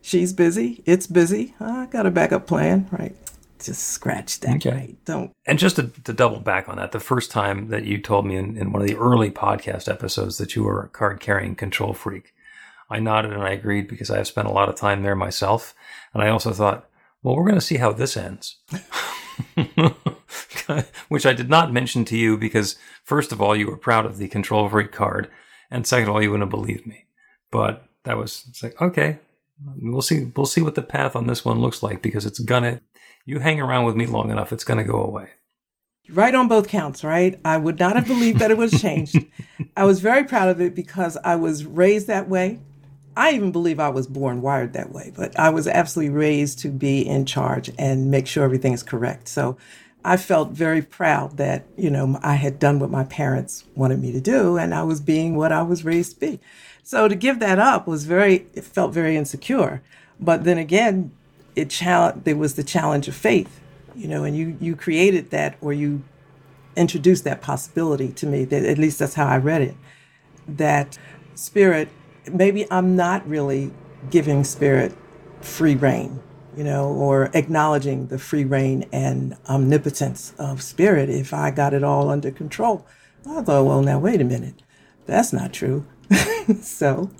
she's 0.00 0.32
busy, 0.32 0.82
it's 0.86 1.06
busy. 1.06 1.54
I 1.60 1.86
got 1.86 2.06
a 2.06 2.10
backup 2.10 2.46
plan, 2.46 2.88
right? 2.90 3.14
Just 3.58 3.88
scratch 3.88 4.40
that. 4.40 4.56
Okay. 4.56 4.70
Right? 4.70 5.04
Don't. 5.04 5.32
And 5.46 5.58
just 5.58 5.76
to, 5.76 5.84
to, 6.04 6.12
double 6.12 6.40
back 6.40 6.68
on 6.68 6.76
that, 6.76 6.92
the 6.92 7.00
first 7.00 7.30
time 7.30 7.68
that 7.68 7.84
you 7.84 7.98
told 7.98 8.26
me 8.26 8.36
in, 8.36 8.56
in 8.56 8.70
one 8.72 8.82
of 8.82 8.88
the 8.88 8.96
early 8.96 9.30
podcast 9.30 9.90
episodes 9.90 10.38
that 10.38 10.54
you 10.54 10.62
were 10.62 10.82
a 10.82 10.88
card 10.88 11.20
carrying 11.20 11.54
control 11.54 11.94
freak, 11.94 12.34
I 12.90 13.00
nodded 13.00 13.32
and 13.32 13.42
I 13.42 13.50
agreed 13.50 13.88
because 13.88 14.10
I 14.10 14.18
have 14.18 14.26
spent 14.26 14.46
a 14.46 14.52
lot 14.52 14.68
of 14.68 14.74
time 14.74 15.02
there 15.02 15.16
myself. 15.16 15.74
And 16.12 16.22
I 16.22 16.28
also 16.28 16.52
thought, 16.52 16.88
well, 17.22 17.34
we're 17.34 17.44
going 17.44 17.54
to 17.54 17.60
see 17.60 17.78
how 17.78 17.92
this 17.92 18.16
ends. 18.16 18.56
Which 21.08 21.26
I 21.26 21.32
did 21.32 21.48
not 21.48 21.72
mention 21.72 22.04
to 22.06 22.16
you 22.16 22.36
because, 22.36 22.76
first 23.02 23.32
of 23.32 23.40
all, 23.40 23.56
you 23.56 23.66
were 23.66 23.76
proud 23.76 24.06
of 24.06 24.18
the 24.18 24.28
control 24.28 24.68
freak 24.68 24.92
card. 24.92 25.30
And 25.70 25.86
second 25.86 26.08
of 26.08 26.14
all, 26.14 26.22
you 26.22 26.30
wouldn't 26.30 26.50
believe 26.50 26.86
me. 26.86 27.06
But 27.50 27.84
that 28.04 28.16
was, 28.16 28.44
it's 28.48 28.62
like, 28.62 28.80
okay, 28.80 29.18
we'll 29.80 30.02
see, 30.02 30.30
we'll 30.36 30.46
see 30.46 30.62
what 30.62 30.74
the 30.74 30.82
path 30.82 31.16
on 31.16 31.26
this 31.26 31.44
one 31.44 31.60
looks 31.60 31.82
like 31.82 32.02
because 32.02 32.26
it's 32.26 32.38
gonna, 32.38 32.80
you 33.24 33.40
hang 33.40 33.60
around 33.60 33.84
with 33.84 33.96
me 33.96 34.06
long 34.06 34.30
enough, 34.30 34.52
it's 34.52 34.64
gonna 34.64 34.84
go 34.84 35.02
away. 35.02 35.30
Right 36.08 36.34
on 36.34 36.46
both 36.46 36.68
counts, 36.68 37.02
right? 37.02 37.38
I 37.44 37.56
would 37.56 37.80
not 37.80 37.96
have 37.96 38.06
believed 38.06 38.38
that 38.38 38.52
it 38.52 38.58
was 38.58 38.80
changed. 38.80 39.24
I 39.76 39.84
was 39.84 40.00
very 40.00 40.22
proud 40.24 40.48
of 40.48 40.60
it 40.60 40.74
because 40.74 41.16
I 41.24 41.34
was 41.34 41.64
raised 41.64 42.06
that 42.06 42.28
way. 42.28 42.60
I 43.16 43.32
even 43.32 43.50
believe 43.50 43.80
I 43.80 43.88
was 43.88 44.06
born 44.06 44.42
wired 44.42 44.74
that 44.74 44.92
way, 44.92 45.12
but 45.16 45.36
I 45.38 45.50
was 45.50 45.66
absolutely 45.66 46.14
raised 46.14 46.60
to 46.60 46.68
be 46.68 47.00
in 47.00 47.24
charge 47.24 47.70
and 47.78 48.10
make 48.10 48.26
sure 48.26 48.44
everything 48.44 48.72
is 48.72 48.82
correct. 48.82 49.26
So 49.26 49.56
I 50.06 50.16
felt 50.16 50.50
very 50.50 50.82
proud 50.82 51.36
that, 51.36 51.66
you 51.76 51.90
know, 51.90 52.18
I 52.22 52.34
had 52.34 52.58
done 52.58 52.78
what 52.78 52.90
my 52.90 53.04
parents 53.04 53.64
wanted 53.74 54.00
me 54.00 54.12
to 54.12 54.20
do 54.20 54.56
and 54.56 54.72
I 54.72 54.84
was 54.84 55.00
being 55.00 55.34
what 55.34 55.50
I 55.50 55.62
was 55.62 55.84
raised 55.84 56.12
to 56.12 56.20
be. 56.20 56.40
So 56.82 57.08
to 57.08 57.16
give 57.16 57.40
that 57.40 57.58
up 57.58 57.86
was 57.88 58.04
very, 58.04 58.46
it 58.54 58.64
felt 58.64 58.94
very 58.94 59.16
insecure. 59.16 59.82
But 60.20 60.44
then 60.44 60.58
again, 60.58 61.10
it 61.56 61.70
challenge, 61.70 62.22
there 62.24 62.36
was 62.36 62.54
the 62.54 62.62
challenge 62.62 63.08
of 63.08 63.16
faith, 63.16 63.60
you 63.96 64.06
know, 64.06 64.22
and 64.22 64.36
you, 64.36 64.56
you 64.60 64.76
created 64.76 65.30
that 65.30 65.56
or 65.60 65.72
you 65.72 66.04
introduced 66.76 67.24
that 67.24 67.40
possibility 67.40 68.12
to 68.12 68.26
me 68.26 68.44
that 68.44 68.64
at 68.64 68.78
least 68.78 69.00
that's 69.00 69.14
how 69.14 69.26
I 69.26 69.38
read 69.38 69.62
it, 69.62 69.74
that 70.46 70.98
spirit 71.34 71.88
maybe 72.30 72.70
I'm 72.70 72.96
not 72.96 73.26
really 73.28 73.72
giving 74.10 74.44
spirit 74.44 74.96
free 75.40 75.74
reign, 75.74 76.20
you 76.56 76.64
know, 76.64 76.88
or 76.88 77.30
acknowledging 77.34 78.06
the 78.08 78.18
free 78.18 78.44
reign 78.44 78.86
and 78.92 79.36
omnipotence 79.48 80.32
of 80.38 80.62
spirit 80.62 81.10
if 81.10 81.34
I 81.34 81.50
got 81.50 81.74
it 81.74 81.84
all 81.84 82.08
under 82.08 82.30
control. 82.30 82.86
I 83.28 83.42
thought, 83.42 83.64
well, 83.64 83.82
now 83.82 83.98
wait 83.98 84.20
a 84.20 84.24
minute, 84.24 84.62
that's 85.04 85.32
not 85.32 85.52
true. 85.52 85.86
so 86.62 87.10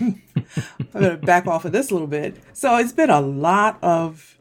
I'm 0.00 0.22
going 0.92 1.10
to 1.10 1.16
back 1.16 1.46
off 1.46 1.64
of 1.64 1.72
this 1.72 1.90
a 1.90 1.94
little 1.94 2.08
bit. 2.08 2.36
So 2.52 2.76
it's 2.76 2.92
been 2.92 3.10
a 3.10 3.20
lot 3.20 3.78
of, 3.82 4.38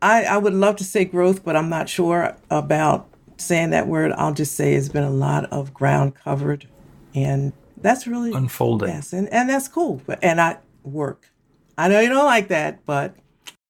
I, 0.00 0.24
I 0.24 0.38
would 0.38 0.54
love 0.54 0.76
to 0.76 0.84
say 0.84 1.04
growth, 1.04 1.44
but 1.44 1.56
I'm 1.56 1.68
not 1.68 1.88
sure 1.88 2.36
about 2.50 3.08
saying 3.36 3.70
that 3.70 3.88
word. 3.88 4.12
I'll 4.12 4.34
just 4.34 4.54
say 4.54 4.74
it's 4.74 4.88
been 4.88 5.04
a 5.04 5.10
lot 5.10 5.44
of 5.52 5.74
ground 5.74 6.14
covered 6.14 6.68
and 7.14 7.52
that's 7.76 8.06
really 8.06 8.32
unfolding. 8.32 8.88
Yes, 8.88 9.12
and, 9.12 9.28
and 9.32 9.50
that's 9.50 9.68
cool. 9.68 10.00
And 10.22 10.40
I 10.40 10.58
work. 10.84 11.28
I 11.78 11.88
know 11.88 12.00
you 12.00 12.08
don't 12.08 12.24
like 12.24 12.48
that, 12.48 12.84
but 12.86 13.16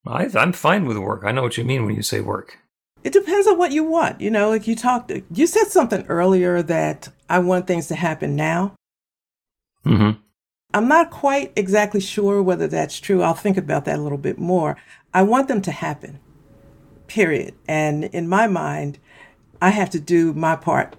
I, 0.06 0.28
I'm 0.34 0.52
fine 0.52 0.86
with 0.86 0.96
work. 0.96 1.22
I 1.24 1.32
know 1.32 1.42
what 1.42 1.56
you 1.56 1.64
mean 1.64 1.86
when 1.86 1.94
you 1.94 2.02
say 2.02 2.20
work. 2.20 2.58
It 3.04 3.12
depends 3.12 3.46
on 3.46 3.58
what 3.58 3.72
you 3.72 3.84
want. 3.84 4.20
You 4.20 4.30
know, 4.30 4.50
like 4.50 4.66
you 4.66 4.76
talked, 4.76 5.12
you 5.32 5.46
said 5.46 5.68
something 5.68 6.06
earlier 6.08 6.62
that 6.62 7.08
I 7.28 7.40
want 7.40 7.66
things 7.66 7.88
to 7.88 7.94
happen 7.94 8.36
now. 8.36 8.74
Mm-hmm. 9.84 10.20
I'm 10.74 10.88
not 10.88 11.10
quite 11.10 11.52
exactly 11.54 12.00
sure 12.00 12.42
whether 12.42 12.66
that's 12.66 12.98
true. 12.98 13.22
I'll 13.22 13.34
think 13.34 13.56
about 13.56 13.84
that 13.84 13.98
a 13.98 14.02
little 14.02 14.18
bit 14.18 14.38
more. 14.38 14.76
I 15.12 15.22
want 15.22 15.48
them 15.48 15.60
to 15.62 15.72
happen, 15.72 16.18
period. 17.08 17.54
And 17.68 18.04
in 18.04 18.28
my 18.28 18.46
mind, 18.46 18.98
I 19.60 19.70
have 19.70 19.90
to 19.90 20.00
do 20.00 20.32
my 20.32 20.56
part 20.56 20.96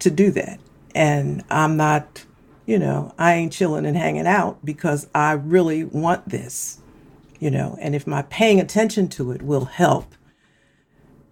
to 0.00 0.10
do 0.10 0.30
that. 0.32 0.60
And 0.94 1.44
I'm 1.50 1.76
not, 1.76 2.25
you 2.66 2.78
know, 2.78 3.14
I 3.16 3.34
ain't 3.34 3.52
chilling 3.52 3.86
and 3.86 3.96
hanging 3.96 4.26
out 4.26 4.64
because 4.64 5.08
I 5.14 5.32
really 5.32 5.84
want 5.84 6.28
this, 6.28 6.80
you 7.38 7.50
know, 7.50 7.78
and 7.80 7.94
if 7.94 8.06
my 8.06 8.22
paying 8.22 8.60
attention 8.60 9.08
to 9.10 9.30
it 9.30 9.42
will 9.42 9.66
help, 9.66 10.14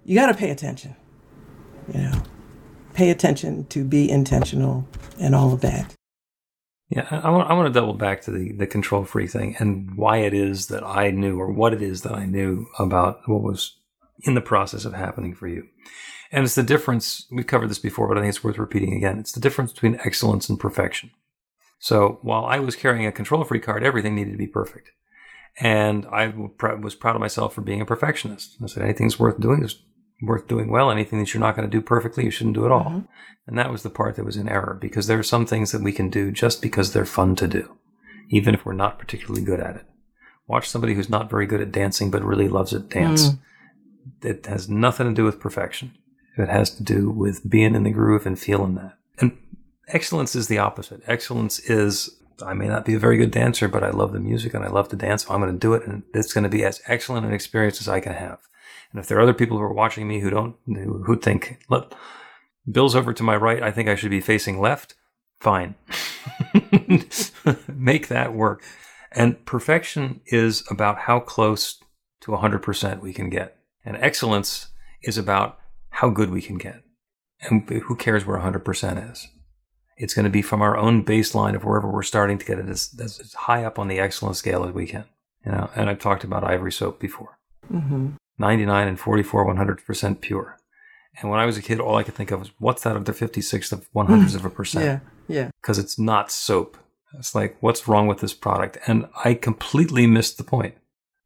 you 0.05 0.15
got 0.15 0.27
to 0.27 0.35
pay 0.35 0.51
attention, 0.51 0.95
you 1.93 2.01
know, 2.01 2.23
pay 2.95 3.11
attention 3.11 3.67
to 3.67 3.85
be 3.85 4.09
intentional 4.09 4.87
and 5.19 5.35
all 5.35 5.53
of 5.53 5.61
that. 5.63 5.93
Yeah, 6.91 7.09
I 7.11 7.31
want, 7.31 7.51
I 7.51 7.55
want 7.55 7.67
to 7.67 7.81
double 7.81 7.95
back 7.95 8.23
to 8.23 8.31
the, 8.31 8.53
the 8.53 8.67
control 8.67 9.05
free 9.05 9.27
thing 9.27 9.57
and 9.59 9.97
why 9.97 10.19
it 10.19 10.35
is 10.35 10.69
that 10.69 10.85
I 10.85 11.11
knew 11.11 11.41
or 11.41 11.51
what 11.51 11.73
it 11.73 11.83
is 11.83 12.03
that 12.03 12.13
I 12.13 12.27
knew 12.27 12.67
about 12.79 13.21
what 13.27 13.43
was 13.43 13.77
in 14.23 14.35
the 14.35 14.41
process 14.41 14.85
of 14.85 14.93
happening 14.93 15.35
for 15.35 15.49
you. 15.49 15.67
And 16.31 16.45
it's 16.45 16.55
the 16.55 16.63
difference, 16.63 17.27
we've 17.31 17.47
covered 17.47 17.71
this 17.71 17.79
before, 17.79 18.07
but 18.07 18.19
I 18.19 18.21
think 18.21 18.29
it's 18.29 18.45
worth 18.45 18.59
repeating 18.59 18.93
again. 18.95 19.19
It's 19.19 19.33
the 19.33 19.41
difference 19.41 19.73
between 19.73 19.99
excellence 20.05 20.49
and 20.49 20.61
perfection. 20.61 21.11
So 21.85 22.19
while 22.23 22.47
I 22.47 22.61
was 22.61 22.77
carrying 22.77 23.05
a 23.05 23.13
control 23.13 23.45
free 23.45 23.61
card, 23.61 23.85
everything 23.85 24.15
needed 24.15 24.31
to 24.31 24.39
be 24.39 24.47
perfect. 24.47 24.91
And 25.61 26.07
I 26.07 26.29
was 26.29 26.95
proud 26.95 27.15
of 27.15 27.21
myself 27.21 27.53
for 27.53 27.61
being 27.61 27.83
a 27.83 27.85
perfectionist. 27.85 28.57
I 28.63 28.69
said, 28.69 28.85
anything's 28.85 29.19
worth 29.19 29.39
doing 29.39 29.63
is 29.63 29.83
worth 30.23 30.49
doing 30.49 30.71
well. 30.71 30.91
Anything 30.91 31.19
that 31.19 31.35
you're 31.35 31.43
not 31.43 31.55
going 31.55 31.69
to 31.69 31.77
do 31.77 31.83
perfectly, 31.83 32.25
you 32.25 32.31
shouldn't 32.31 32.57
do 32.57 32.65
at 32.65 32.73
all. 32.73 32.85
Mm-hmm. 32.85 33.01
And 33.47 33.59
that 33.59 33.71
was 33.71 33.83
the 33.83 33.91
part 33.91 34.17
that 34.17 34.25
was 34.25 34.39
in 34.39 34.49
error 34.49 34.79
because 34.81 35.09
there 35.09 35.19
are 35.19 35.23
some 35.23 35.45
things 35.45 35.73
that 35.73 35.83
we 35.83 35.93
can 35.93 36.09
do 36.09 36.33
just 36.33 36.63
because 36.63 36.95
they're 36.95 37.05
fun 37.05 37.37
to 37.37 37.47
do, 37.47 37.77
even 38.31 38.55
if 38.55 38.65
we're 38.65 38.73
not 38.73 38.99
particularly 38.99 39.45
good 39.45 39.61
at 39.61 39.77
it. 39.77 39.85
Watch 40.47 40.67
somebody 40.67 40.95
who's 40.95 41.11
not 41.11 41.29
very 41.29 41.45
good 41.45 41.61
at 41.61 41.71
dancing 41.71 42.11
but 42.11 42.25
really 42.25 42.49
loves 42.49 42.73
it 42.73 42.89
dance. 42.89 43.29
Mm. 43.29 43.39
It 44.23 44.47
has 44.47 44.71
nothing 44.71 45.07
to 45.07 45.13
do 45.13 45.25
with 45.25 45.39
perfection. 45.39 45.93
It 46.39 46.49
has 46.49 46.71
to 46.77 46.83
do 46.83 47.11
with 47.11 47.47
being 47.47 47.75
in 47.75 47.83
the 47.83 47.91
groove 47.91 48.25
and 48.25 48.39
feeling 48.39 48.75
that. 48.77 48.97
And 49.19 49.37
excellence 49.89 50.35
is 50.35 50.49
the 50.49 50.59
opposite. 50.59 51.03
Excellence 51.07 51.59
is 51.59 52.11
I 52.43 52.55
may 52.55 52.67
not 52.67 52.85
be 52.85 52.95
a 52.95 52.99
very 52.99 53.17
good 53.17 53.31
dancer, 53.31 53.69
but 53.69 53.85
I 53.85 53.91
love 53.91 54.13
the 54.13 54.21
music 54.21 54.55
and 54.55 54.65
I 54.65 54.69
love 54.69 54.89
to 54.89 54.97
dance. 54.97 55.25
So 55.25 55.35
I'm 55.35 55.41
going 55.41 55.53
to 55.53 55.59
do 55.59 55.75
it, 55.75 55.87
and 55.87 56.03
it's 56.13 56.33
going 56.33 56.45
to 56.45 56.51
be 56.51 56.65
as 56.65 56.83
excellent 56.87 57.27
an 57.27 57.33
experience 57.33 57.81
as 57.81 57.89
I 57.89 58.01
can 58.01 58.15
have. 58.15 58.41
And 58.93 59.01
if 59.01 59.09
there 59.09 59.19
are 59.19 59.23
other 59.23 59.35
people 59.35 59.57
who 59.57 59.63
are 59.63 59.73
watching 59.73 60.07
me 60.09 60.21
who 60.21 60.31
don't 60.31 60.57
who 60.67 61.17
think, 61.17 61.59
look, 61.69 61.95
Bill's 62.71 62.95
over 62.95 63.13
to 63.13 63.23
my 63.23 63.37
right, 63.37 63.63
I 63.63 63.71
think 63.71 63.89
I 63.89 63.95
should 63.95 64.11
be 64.11 64.21
facing 64.21 64.61
left. 64.61 64.95
Fine, 65.41 65.75
make 67.69 68.09
that 68.09 68.33
work. 68.33 68.63
And 69.13 69.45
perfection 69.45 70.21
is 70.27 70.65
about 70.71 71.01
how 71.01 71.21
close 71.21 71.79
to 72.23 72.33
100% 72.33 73.01
we 73.01 73.13
can 73.13 73.29
get, 73.31 73.59
and 73.85 73.97
excellence 73.99 74.69
is 75.03 75.19
about 75.19 75.59
how 75.91 76.09
good 76.09 76.31
we 76.31 76.41
can 76.41 76.57
get. 76.57 76.83
And 77.41 77.69
who 77.69 77.95
cares 77.95 78.25
where 78.25 78.39
100% 78.39 79.13
is? 79.13 79.29
It's 79.97 80.15
going 80.15 80.25
to 80.25 80.31
be 80.31 80.43
from 80.43 80.63
our 80.63 80.77
own 80.77 81.05
baseline 81.05 81.55
of 81.55 81.65
wherever 81.65 81.89
we're 81.89 82.03
starting 82.03 82.39
to 82.39 82.45
get 82.45 82.59
it 82.59 82.69
as, 82.69 82.95
as 83.01 83.35
high 83.35 83.65
up 83.65 83.79
on 83.79 83.89
the 83.89 83.99
excellence 83.99 84.39
scale 84.39 84.65
as 84.65 84.73
we 84.73 84.87
can. 84.87 85.05
You 85.45 85.53
know, 85.53 85.71
and 85.77 85.91
I've 85.91 85.99
talked 85.99 86.25
about 86.25 86.43
ivory 86.43 86.73
soap 86.73 86.99
before. 86.99 87.39
Mm-hmm. 87.73 88.11
99 88.39 88.89
and 88.89 88.99
44, 88.99 89.55
100% 89.55 90.21
pure. 90.21 90.59
And 91.21 91.31
when 91.31 91.39
I 91.39 91.47
was 91.47 91.57
a 91.57 91.63
kid, 91.63 91.79
all 91.79 91.97
I 91.97 92.03
could 92.03 92.15
think 92.15 92.31
of 92.31 92.41
was, 92.41 92.51
what's 92.59 92.83
that 92.83 92.97
of 92.97 93.05
the 93.05 93.13
56th 93.13 93.73
of 93.73 93.93
100th 93.93 94.35
of 94.35 94.45
a 94.45 94.51
percent? 94.51 94.85
Yeah, 94.85 94.99
yeah. 95.29 95.51
Because 95.63 95.79
it's 95.79 95.99
not 95.99 96.33
soap. 96.33 96.77
It's 97.17 97.35
like, 97.35 97.57
what's 97.61 97.87
wrong 97.87 98.09
with 98.09 98.19
this 98.19 98.35
product? 98.35 98.79
And 98.87 99.09
I 99.25 99.35
completely 99.35 100.07
missed 100.07 100.39
the 100.39 100.45
point. 100.45 100.75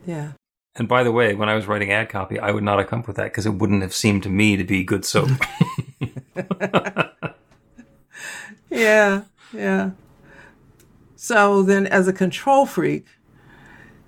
Yeah. 0.04 0.32
And 0.74 0.86
by 0.86 1.02
the 1.02 1.12
way, 1.12 1.34
when 1.34 1.48
I 1.48 1.54
was 1.54 1.66
writing 1.66 1.90
ad 1.90 2.10
copy, 2.10 2.38
I 2.38 2.50
would 2.50 2.62
not 2.62 2.78
have 2.78 2.88
come 2.88 3.00
up 3.00 3.06
with 3.06 3.16
that 3.16 3.24
because 3.24 3.46
it 3.46 3.54
wouldn't 3.54 3.82
have 3.82 3.94
seemed 3.94 4.22
to 4.24 4.28
me 4.28 4.56
to 4.56 4.64
be 4.64 4.84
good 4.84 5.04
soap. 5.04 5.30
yeah, 8.78 9.22
yeah. 9.52 9.90
So 11.16 11.62
then, 11.62 11.86
as 11.86 12.06
a 12.06 12.12
control 12.12 12.64
freak, 12.64 13.06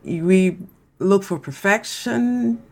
we 0.05 0.57
look 0.99 1.25
for 1.25 1.39
perfection, 1.39 2.63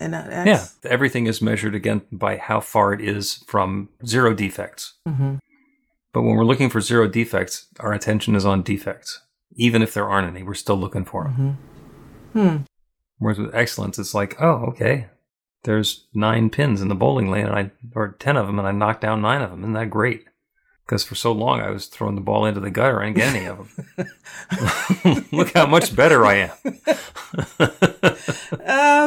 and 0.00 0.14
that's, 0.14 0.46
yeah, 0.84 0.90
everything 0.90 1.26
is 1.26 1.42
measured 1.42 1.74
again 1.74 2.02
by 2.10 2.38
how 2.38 2.60
far 2.60 2.92
it 2.92 3.00
is 3.00 3.44
from 3.46 3.90
zero 4.04 4.34
defects. 4.34 4.94
Mm-hmm. 5.06 5.36
But 6.12 6.22
when 6.22 6.36
we're 6.36 6.44
looking 6.44 6.70
for 6.70 6.80
zero 6.80 7.06
defects, 7.06 7.66
our 7.78 7.92
attention 7.92 8.34
is 8.34 8.44
on 8.44 8.62
defects. 8.62 9.20
Even 9.56 9.82
if 9.82 9.92
there 9.94 10.08
aren't 10.08 10.28
any, 10.28 10.42
we're 10.42 10.54
still 10.54 10.76
looking 10.76 11.04
for 11.04 11.24
them. 11.24 11.58
Mm-hmm. 12.34 12.48
Hmm. 12.48 12.56
Whereas 13.18 13.38
with 13.38 13.54
excellence, 13.54 13.98
it's 13.98 14.14
like, 14.14 14.40
oh, 14.40 14.64
okay, 14.68 15.08
there's 15.64 16.06
nine 16.14 16.48
pins 16.48 16.80
in 16.80 16.88
the 16.88 16.94
bowling 16.94 17.30
lane, 17.30 17.46
and 17.46 17.54
I 17.54 17.70
or 17.94 18.16
ten 18.18 18.36
of 18.36 18.46
them, 18.46 18.58
and 18.58 18.66
I 18.66 18.72
knocked 18.72 19.02
down 19.02 19.20
nine 19.20 19.42
of 19.42 19.50
them. 19.50 19.60
Isn't 19.60 19.74
that 19.74 19.90
great? 19.90 20.24
Because 20.90 21.04
for 21.04 21.14
so 21.14 21.30
long 21.30 21.60
I 21.60 21.70
was 21.70 21.86
throwing 21.86 22.16
the 22.16 22.20
ball 22.20 22.46
into 22.46 22.58
the 22.58 22.68
gutter. 22.68 23.00
I 23.00 23.12
didn't 23.12 23.18
get 23.18 23.36
any 23.36 23.46
of 23.46 23.76
them. 25.04 25.24
Look 25.30 25.52
how 25.52 25.64
much 25.64 25.94
better 25.94 26.26
I 26.26 26.50
am. 26.50 26.56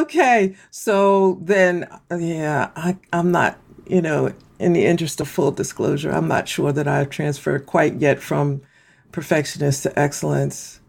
okay, 0.00 0.56
so 0.70 1.38
then, 1.42 1.86
yeah, 2.10 2.70
I, 2.74 2.96
I'm 3.12 3.30
not, 3.30 3.58
you 3.86 4.00
know, 4.00 4.32
in 4.58 4.72
the 4.72 4.86
interest 4.86 5.20
of 5.20 5.28
full 5.28 5.50
disclosure, 5.50 6.10
I'm 6.10 6.26
not 6.26 6.48
sure 6.48 6.72
that 6.72 6.88
I've 6.88 7.10
transferred 7.10 7.66
quite 7.66 7.96
yet 7.96 8.18
from 8.18 8.62
perfectionist 9.12 9.82
to 9.82 9.98
excellence 9.98 10.80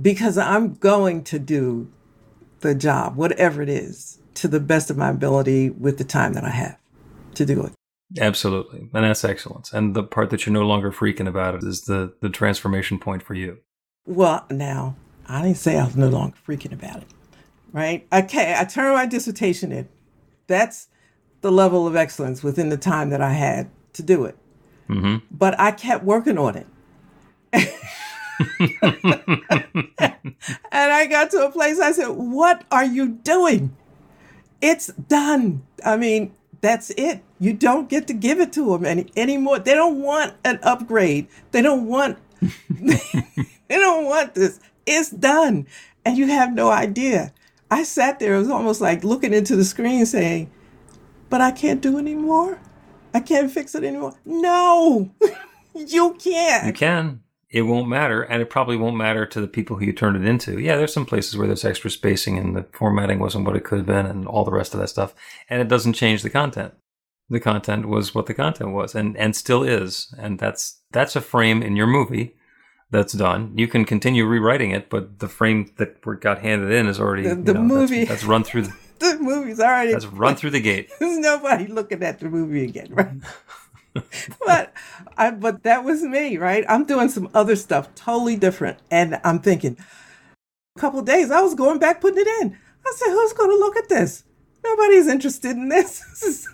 because 0.00 0.38
I'm 0.38 0.76
going 0.76 1.24
to 1.24 1.38
do 1.38 1.92
the 2.60 2.74
job, 2.74 3.16
whatever 3.16 3.60
it 3.60 3.68
is, 3.68 4.18
to 4.36 4.48
the 4.48 4.60
best 4.60 4.88
of 4.88 4.96
my 4.96 5.10
ability 5.10 5.68
with 5.68 5.98
the 5.98 6.04
time 6.04 6.32
that 6.32 6.44
I 6.44 6.52
have 6.52 6.78
to 7.34 7.44
do 7.44 7.66
it. 7.66 7.72
Absolutely. 8.20 8.88
And 8.92 9.04
that's 9.04 9.24
excellence. 9.24 9.72
And 9.72 9.94
the 9.94 10.02
part 10.02 10.30
that 10.30 10.46
you're 10.46 10.52
no 10.52 10.66
longer 10.66 10.92
freaking 10.92 11.28
about 11.28 11.54
it 11.54 11.64
is 11.64 11.82
the, 11.82 12.14
the 12.20 12.28
transformation 12.28 12.98
point 12.98 13.22
for 13.22 13.34
you. 13.34 13.58
Well, 14.06 14.44
now, 14.50 14.96
I 15.26 15.42
didn't 15.42 15.58
say 15.58 15.78
I 15.78 15.84
was 15.84 15.96
no 15.96 16.08
longer 16.08 16.36
freaking 16.46 16.72
about 16.72 16.98
it, 16.98 17.08
right? 17.72 18.06
Okay, 18.12 18.54
I 18.58 18.64
turned 18.64 18.94
my 18.94 19.06
dissertation 19.06 19.72
in. 19.72 19.88
That's 20.46 20.88
the 21.40 21.52
level 21.52 21.86
of 21.86 21.96
excellence 21.96 22.42
within 22.42 22.68
the 22.68 22.76
time 22.76 23.10
that 23.10 23.20
I 23.20 23.32
had 23.32 23.70
to 23.94 24.02
do 24.02 24.24
it. 24.24 24.36
Mm-hmm. 24.88 25.24
But 25.30 25.58
I 25.58 25.70
kept 25.70 26.04
working 26.04 26.38
on 26.38 26.56
it. 26.56 26.66
and 27.52 27.72
I 30.72 31.06
got 31.06 31.30
to 31.30 31.44
a 31.44 31.50
place 31.50 31.78
I 31.78 31.92
said, 31.92 32.08
What 32.08 32.64
are 32.70 32.84
you 32.84 33.08
doing? 33.08 33.76
It's 34.60 34.88
done. 34.88 35.64
I 35.84 35.96
mean, 35.96 36.34
that's 36.60 36.90
it. 36.90 37.22
You 37.42 37.52
don't 37.52 37.88
get 37.88 38.06
to 38.06 38.14
give 38.14 38.38
it 38.38 38.52
to 38.52 38.70
them 38.70 38.84
any 38.84 39.10
anymore. 39.16 39.58
They 39.58 39.74
don't 39.74 40.00
want 40.00 40.34
an 40.44 40.60
upgrade. 40.62 41.26
They 41.50 41.60
don't 41.60 41.88
want 41.88 42.16
they 42.70 43.00
don't 43.68 44.04
want 44.04 44.36
this. 44.36 44.60
It's 44.86 45.10
done. 45.10 45.66
And 46.04 46.16
you 46.16 46.28
have 46.28 46.54
no 46.54 46.70
idea. 46.70 47.32
I 47.68 47.82
sat 47.82 48.20
there, 48.20 48.36
it 48.36 48.38
was 48.38 48.48
almost 48.48 48.80
like 48.80 49.02
looking 49.02 49.32
into 49.32 49.56
the 49.56 49.64
screen 49.64 50.06
saying, 50.06 50.52
But 51.30 51.40
I 51.40 51.50
can't 51.50 51.80
do 51.80 51.98
anymore. 51.98 52.60
I 53.12 53.18
can't 53.18 53.50
fix 53.50 53.74
it 53.74 53.82
anymore. 53.82 54.14
No, 54.24 55.10
you 55.74 56.14
can't. 56.22 56.66
You 56.68 56.72
can. 56.72 57.22
It 57.50 57.62
won't 57.62 57.88
matter, 57.88 58.22
and 58.22 58.40
it 58.40 58.50
probably 58.50 58.76
won't 58.76 58.96
matter 58.96 59.26
to 59.26 59.40
the 59.40 59.48
people 59.48 59.76
who 59.76 59.84
you 59.84 59.92
turned 59.92 60.16
it 60.16 60.28
into. 60.28 60.60
Yeah, 60.60 60.76
there's 60.76 60.94
some 60.94 61.06
places 61.06 61.36
where 61.36 61.48
there's 61.48 61.64
extra 61.64 61.90
spacing 61.90 62.38
and 62.38 62.54
the 62.54 62.66
formatting 62.72 63.18
wasn't 63.18 63.46
what 63.46 63.56
it 63.56 63.64
could 63.64 63.78
have 63.78 63.86
been, 63.86 64.06
and 64.06 64.28
all 64.28 64.44
the 64.44 64.52
rest 64.52 64.74
of 64.74 64.80
that 64.80 64.88
stuff. 64.88 65.12
And 65.50 65.60
it 65.60 65.66
doesn't 65.66 65.94
change 65.94 66.22
the 66.22 66.30
content. 66.30 66.74
The 67.32 67.40
content 67.40 67.88
was 67.88 68.14
what 68.14 68.26
the 68.26 68.34
content 68.34 68.72
was, 68.72 68.94
and 68.94 69.16
and 69.16 69.34
still 69.34 69.62
is, 69.62 70.14
and 70.18 70.38
that's 70.38 70.82
that's 70.90 71.16
a 71.16 71.22
frame 71.22 71.62
in 71.62 71.76
your 71.76 71.86
movie 71.86 72.36
that's 72.90 73.14
done. 73.14 73.54
You 73.56 73.68
can 73.68 73.86
continue 73.86 74.26
rewriting 74.26 74.70
it, 74.70 74.90
but 74.90 75.18
the 75.18 75.28
frame 75.28 75.72
that 75.78 76.02
got 76.20 76.40
handed 76.40 76.70
in 76.70 76.86
is 76.86 77.00
already 77.00 77.22
the, 77.22 77.34
the 77.34 77.54
know, 77.54 77.62
movie 77.62 78.00
that's, 78.00 78.10
that's 78.20 78.24
run 78.24 78.44
through. 78.44 78.64
The, 78.64 78.74
the 78.98 79.18
movie's 79.18 79.60
already 79.60 79.92
that's 79.92 80.04
run 80.04 80.36
through 80.36 80.50
the 80.50 80.60
gate. 80.70 80.90
There's 81.00 81.18
nobody 81.18 81.68
looking 81.68 82.02
at 82.02 82.20
the 82.20 82.28
movie 82.28 82.64
again, 82.64 82.88
right? 82.90 83.16
but 84.46 84.74
I 85.16 85.30
but 85.30 85.62
that 85.62 85.84
was 85.84 86.02
me, 86.02 86.36
right? 86.36 86.66
I'm 86.68 86.84
doing 86.84 87.08
some 87.08 87.30
other 87.32 87.56
stuff 87.56 87.94
totally 87.94 88.36
different. 88.36 88.78
And 88.90 89.18
I'm 89.24 89.38
thinking, 89.38 89.78
a 90.76 90.80
couple 90.80 91.00
days 91.00 91.30
I 91.30 91.40
was 91.40 91.54
going 91.54 91.78
back 91.78 92.02
putting 92.02 92.20
it 92.20 92.28
in. 92.42 92.58
I 92.86 92.92
said, 92.94 93.08
who's 93.10 93.32
gonna 93.32 93.54
look 93.54 93.78
at 93.78 93.88
this? 93.88 94.24
Nobody's 94.62 95.08
interested 95.08 95.52
in 95.52 95.70
this. 95.70 96.04
This 96.20 96.46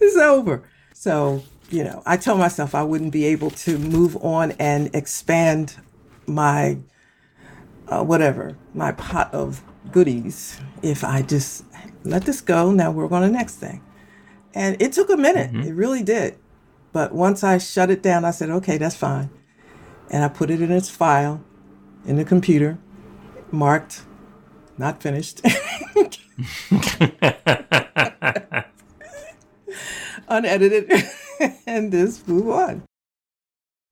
is 0.00 0.16
over. 0.16 0.62
So, 0.92 1.42
you 1.70 1.84
know, 1.84 2.02
I 2.06 2.16
told 2.16 2.38
myself 2.38 2.74
I 2.74 2.82
wouldn't 2.82 3.12
be 3.12 3.24
able 3.26 3.50
to 3.50 3.78
move 3.78 4.16
on 4.24 4.52
and 4.52 4.94
expand 4.94 5.76
my 6.26 6.78
uh, 7.88 8.02
whatever, 8.02 8.56
my 8.74 8.92
pot 8.92 9.32
of 9.32 9.62
goodies 9.92 10.60
if 10.82 11.04
I 11.04 11.22
just 11.22 11.64
let 12.04 12.24
this 12.24 12.40
go. 12.40 12.72
Now 12.72 12.90
we're 12.90 13.12
on 13.12 13.22
the 13.22 13.28
next 13.28 13.56
thing. 13.56 13.82
And 14.54 14.80
it 14.80 14.92
took 14.92 15.10
a 15.10 15.16
minute. 15.16 15.52
Mm-hmm. 15.52 15.68
It 15.68 15.72
really 15.72 16.02
did. 16.02 16.38
But 16.92 17.14
once 17.14 17.44
I 17.44 17.58
shut 17.58 17.90
it 17.90 18.02
down, 18.02 18.24
I 18.24 18.30
said, 18.30 18.50
okay, 18.50 18.78
that's 18.78 18.96
fine. 18.96 19.28
And 20.10 20.24
I 20.24 20.28
put 20.28 20.50
it 20.50 20.62
in 20.62 20.72
its 20.72 20.88
file 20.88 21.44
in 22.06 22.16
the 22.16 22.24
computer, 22.24 22.78
marked, 23.50 24.02
not 24.78 25.02
finished. 25.02 25.42
Unedited, 30.28 30.92
and 31.66 31.92
just 31.92 32.26
move 32.28 32.48
on. 32.48 32.82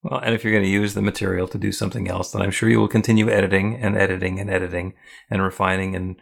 Well, 0.03 0.21
and 0.21 0.35
if 0.35 0.45
you're 0.45 0.53
going 0.53 0.65
to 0.65 0.71
use 0.71 0.93
the 0.93 1.01
material 1.01 1.49
to 1.49 1.57
do 1.57 1.73
something 1.73 2.09
else, 2.09 2.33
then 2.33 2.43
I'm 2.43 2.51
sure 2.51 2.69
you 2.69 2.79
will 2.79 2.89
continue 2.89 3.31
editing 3.31 3.77
and 3.77 3.97
editing 3.97 4.39
and 4.39 4.51
editing 4.51 4.93
and 5.31 5.43
refining 5.43 5.97
and 5.97 6.17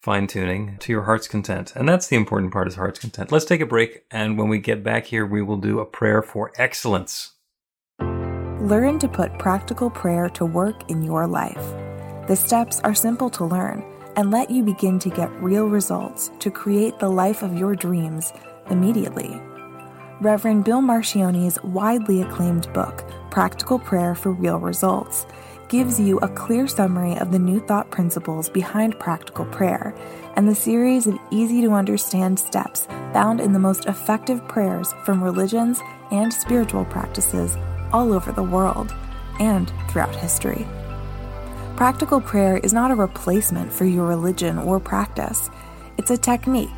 fine 0.00 0.26
tuning 0.26 0.78
to 0.78 0.92
your 0.92 1.02
heart's 1.02 1.28
content. 1.28 1.74
And 1.76 1.86
that's 1.86 2.06
the 2.06 2.16
important 2.16 2.52
part 2.52 2.66
is 2.66 2.76
heart's 2.76 2.98
content. 2.98 3.30
Let's 3.30 3.44
take 3.44 3.60
a 3.60 3.66
break. 3.66 4.04
And 4.10 4.38
when 4.38 4.48
we 4.48 4.58
get 4.58 4.82
back 4.82 5.06
here, 5.06 5.26
we 5.26 5.42
will 5.42 5.58
do 5.58 5.80
a 5.80 5.84
prayer 5.84 6.22
for 6.22 6.50
excellence. 6.56 7.32
Learn 8.00 8.98
to 9.00 9.08
put 9.08 9.38
practical 9.38 9.90
prayer 9.90 10.30
to 10.30 10.46
work 10.46 10.90
in 10.90 11.02
your 11.02 11.26
life. 11.26 11.74
The 12.26 12.36
steps 12.36 12.80
are 12.80 12.94
simple 12.94 13.28
to 13.30 13.44
learn 13.44 13.84
and 14.16 14.30
let 14.30 14.50
you 14.50 14.62
begin 14.62 14.98
to 15.00 15.10
get 15.10 15.30
real 15.42 15.66
results 15.66 16.30
to 16.40 16.50
create 16.50 16.98
the 16.98 17.10
life 17.10 17.42
of 17.42 17.56
your 17.56 17.76
dreams 17.76 18.32
immediately. 18.70 19.40
Reverend 20.20 20.64
Bill 20.64 20.80
Marcioni's 20.80 21.62
widely 21.62 22.22
acclaimed 22.22 22.72
book, 22.72 23.04
Practical 23.30 23.78
Prayer 23.78 24.14
for 24.14 24.32
Real 24.32 24.58
Results, 24.58 25.26
gives 25.68 26.00
you 26.00 26.18
a 26.18 26.28
clear 26.28 26.66
summary 26.66 27.16
of 27.18 27.30
the 27.30 27.38
new 27.38 27.60
thought 27.60 27.90
principles 27.90 28.48
behind 28.48 28.98
practical 28.98 29.44
prayer 29.46 29.94
and 30.34 30.48
the 30.48 30.54
series 30.54 31.06
of 31.06 31.18
easy 31.30 31.60
to 31.60 31.72
understand 31.72 32.38
steps 32.38 32.86
found 33.12 33.40
in 33.40 33.52
the 33.52 33.58
most 33.58 33.86
effective 33.86 34.46
prayers 34.48 34.92
from 35.04 35.22
religions 35.22 35.80
and 36.10 36.32
spiritual 36.32 36.84
practices 36.86 37.56
all 37.92 38.12
over 38.12 38.32
the 38.32 38.42
world 38.42 38.94
and 39.40 39.70
throughout 39.88 40.14
history. 40.16 40.66
Practical 41.76 42.20
prayer 42.20 42.56
is 42.58 42.72
not 42.72 42.90
a 42.90 42.96
replacement 42.96 43.72
for 43.72 43.84
your 43.84 44.06
religion 44.06 44.58
or 44.58 44.80
practice, 44.80 45.48
it's 45.96 46.10
a 46.10 46.18
technique 46.18 46.77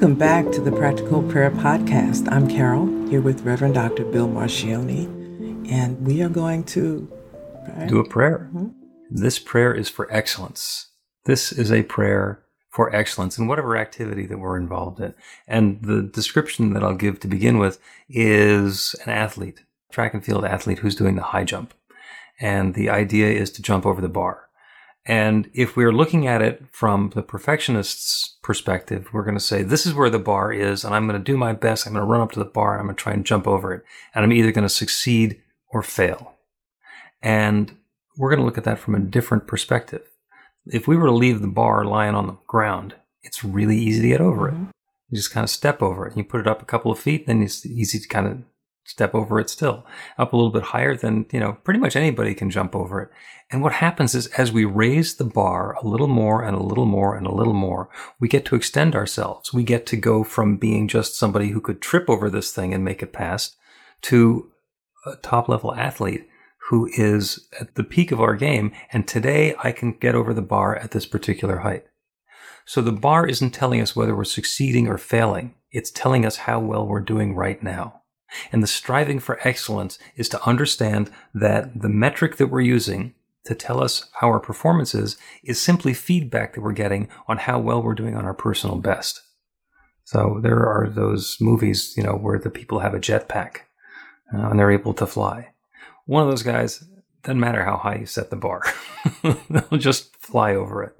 Welcome 0.00 0.18
back 0.18 0.50
to 0.52 0.62
the 0.62 0.72
Practical 0.72 1.22
Prayer 1.22 1.50
Podcast. 1.50 2.26
I'm 2.32 2.48
Carol, 2.48 2.86
here 3.10 3.20
with 3.20 3.42
Reverend 3.42 3.74
Dr. 3.74 4.06
Bill 4.06 4.26
Marcioni, 4.26 5.04
and 5.70 6.06
we 6.06 6.22
are 6.22 6.30
going 6.30 6.64
to 6.64 7.06
do 7.86 7.98
a 7.98 8.08
prayer. 8.08 8.48
Mm-hmm. 8.50 8.68
This 9.10 9.38
prayer 9.38 9.74
is 9.74 9.90
for 9.90 10.10
excellence. 10.10 10.86
This 11.26 11.52
is 11.52 11.70
a 11.70 11.82
prayer 11.82 12.42
for 12.70 12.96
excellence 12.96 13.36
in 13.36 13.46
whatever 13.46 13.76
activity 13.76 14.24
that 14.24 14.38
we're 14.38 14.56
involved 14.56 15.00
in. 15.00 15.12
And 15.46 15.82
the 15.82 16.00
description 16.00 16.72
that 16.72 16.82
I'll 16.82 16.94
give 16.94 17.20
to 17.20 17.28
begin 17.28 17.58
with 17.58 17.78
is 18.08 18.96
an 19.04 19.10
athlete, 19.10 19.64
track 19.92 20.14
and 20.14 20.24
field 20.24 20.46
athlete 20.46 20.78
who's 20.78 20.96
doing 20.96 21.16
the 21.16 21.24
high 21.24 21.44
jump. 21.44 21.74
And 22.40 22.72
the 22.72 22.88
idea 22.88 23.28
is 23.28 23.50
to 23.50 23.60
jump 23.60 23.84
over 23.84 24.00
the 24.00 24.08
bar. 24.08 24.48
And 25.04 25.50
if 25.54 25.76
we're 25.76 25.92
looking 25.92 26.26
at 26.26 26.40
it 26.40 26.62
from 26.70 27.10
the 27.14 27.22
perfectionist's 27.22 28.38
perspective, 28.50 29.06
we're 29.12 29.22
going 29.22 29.36
to 29.36 29.40
say, 29.40 29.62
this 29.62 29.86
is 29.86 29.94
where 29.94 30.10
the 30.10 30.18
bar 30.18 30.52
is, 30.52 30.82
and 30.82 30.92
I'm 30.92 31.06
going 31.06 31.16
to 31.16 31.24
do 31.24 31.36
my 31.36 31.52
best. 31.52 31.86
I'm 31.86 31.92
going 31.92 32.04
to 32.04 32.10
run 32.10 32.20
up 32.20 32.32
to 32.32 32.40
the 32.40 32.44
bar 32.44 32.72
and 32.72 32.80
I'm 32.80 32.86
going 32.88 32.96
to 32.96 33.00
try 33.00 33.12
and 33.12 33.24
jump 33.24 33.46
over 33.46 33.72
it. 33.72 33.84
And 34.12 34.24
I'm 34.24 34.32
either 34.32 34.50
going 34.50 34.66
to 34.66 34.68
succeed 34.68 35.40
or 35.68 35.84
fail. 35.84 36.34
And 37.22 37.76
we're 38.18 38.28
going 38.28 38.40
to 38.40 38.44
look 38.44 38.58
at 38.58 38.64
that 38.64 38.80
from 38.80 38.96
a 38.96 38.98
different 38.98 39.46
perspective. 39.46 40.02
If 40.66 40.88
we 40.88 40.96
were 40.96 41.06
to 41.06 41.12
leave 41.12 41.40
the 41.40 41.46
bar 41.46 41.84
lying 41.84 42.16
on 42.16 42.26
the 42.26 42.38
ground, 42.48 42.96
it's 43.22 43.44
really 43.44 43.78
easy 43.78 44.02
to 44.02 44.08
get 44.08 44.20
over 44.20 44.48
it. 44.48 44.54
Mm-hmm. 44.54 44.70
You 45.10 45.16
just 45.16 45.30
kind 45.30 45.44
of 45.44 45.50
step 45.50 45.80
over 45.80 46.08
it. 46.08 46.16
You 46.16 46.24
put 46.24 46.40
it 46.40 46.48
up 46.48 46.60
a 46.60 46.66
couple 46.66 46.90
of 46.90 46.98
feet, 46.98 47.28
then 47.28 47.44
it's 47.44 47.64
easy 47.64 48.00
to 48.00 48.08
kind 48.08 48.26
of 48.26 48.42
step 48.84 49.14
over 49.14 49.38
it 49.38 49.50
still. 49.50 49.86
Up 50.18 50.32
a 50.32 50.36
little 50.36 50.50
bit 50.50 50.62
higher 50.62 50.96
than, 50.96 51.26
you 51.32 51.40
know, 51.40 51.58
pretty 51.64 51.80
much 51.80 51.96
anybody 51.96 52.34
can 52.34 52.50
jump 52.50 52.74
over 52.74 53.02
it. 53.02 53.10
And 53.50 53.62
what 53.62 53.74
happens 53.74 54.14
is 54.14 54.26
as 54.28 54.52
we 54.52 54.64
raise 54.64 55.16
the 55.16 55.24
bar 55.24 55.74
a 55.74 55.86
little 55.86 56.08
more 56.08 56.42
and 56.42 56.56
a 56.56 56.62
little 56.62 56.86
more 56.86 57.16
and 57.16 57.26
a 57.26 57.34
little 57.34 57.54
more, 57.54 57.88
we 58.18 58.28
get 58.28 58.44
to 58.46 58.56
extend 58.56 58.94
ourselves. 58.94 59.52
We 59.52 59.64
get 59.64 59.86
to 59.86 59.96
go 59.96 60.24
from 60.24 60.56
being 60.56 60.88
just 60.88 61.16
somebody 61.16 61.48
who 61.48 61.60
could 61.60 61.80
trip 61.80 62.08
over 62.08 62.30
this 62.30 62.52
thing 62.52 62.72
and 62.72 62.84
make 62.84 63.02
it 63.02 63.12
past 63.12 63.56
to 64.02 64.50
a 65.06 65.16
top 65.16 65.48
level 65.48 65.74
athlete 65.74 66.26
who 66.68 66.88
is 66.96 67.48
at 67.60 67.74
the 67.74 67.82
peak 67.82 68.12
of 68.12 68.20
our 68.20 68.36
game. 68.36 68.72
And 68.92 69.06
today 69.06 69.56
I 69.62 69.72
can 69.72 69.92
get 69.92 70.14
over 70.14 70.32
the 70.32 70.42
bar 70.42 70.76
at 70.76 70.92
this 70.92 71.06
particular 71.06 71.58
height. 71.58 71.84
So 72.64 72.80
the 72.80 72.92
bar 72.92 73.26
isn't 73.26 73.50
telling 73.50 73.80
us 73.80 73.96
whether 73.96 74.14
we're 74.14 74.24
succeeding 74.24 74.86
or 74.86 74.96
failing. 74.96 75.54
It's 75.72 75.90
telling 75.90 76.24
us 76.24 76.36
how 76.36 76.60
well 76.60 76.86
we're 76.86 77.00
doing 77.00 77.34
right 77.34 77.60
now. 77.60 77.99
And 78.52 78.62
the 78.62 78.66
striving 78.66 79.18
for 79.18 79.38
excellence 79.46 79.98
is 80.16 80.28
to 80.30 80.46
understand 80.46 81.10
that 81.34 81.80
the 81.80 81.88
metric 81.88 82.36
that 82.36 82.48
we're 82.48 82.60
using 82.60 83.14
to 83.44 83.54
tell 83.54 83.82
us 83.82 84.08
how 84.20 84.28
our 84.28 84.40
performance 84.40 84.94
is 84.94 85.16
is 85.42 85.60
simply 85.60 85.94
feedback 85.94 86.54
that 86.54 86.60
we're 86.60 86.72
getting 86.72 87.08
on 87.26 87.38
how 87.38 87.58
well 87.58 87.82
we're 87.82 87.94
doing 87.94 88.16
on 88.16 88.24
our 88.24 88.34
personal 88.34 88.76
best. 88.76 89.20
So 90.04 90.40
there 90.42 90.66
are 90.66 90.88
those 90.88 91.36
movies, 91.40 91.94
you 91.96 92.02
know, 92.02 92.14
where 92.14 92.38
the 92.38 92.50
people 92.50 92.80
have 92.80 92.94
a 92.94 93.00
jetpack 93.00 93.60
uh, 94.34 94.48
and 94.48 94.58
they're 94.58 94.70
able 94.70 94.94
to 94.94 95.06
fly 95.06 95.50
one 96.10 96.24
of 96.24 96.28
those 96.28 96.42
guys 96.42 96.84
doesn't 97.22 97.38
matter 97.38 97.64
how 97.64 97.76
high 97.76 97.94
you 97.94 98.06
set 98.06 98.30
the 98.30 98.36
bar, 98.36 98.64
they'll 99.22 99.78
just 99.78 100.16
fly 100.16 100.56
over 100.56 100.82
it. 100.82 100.96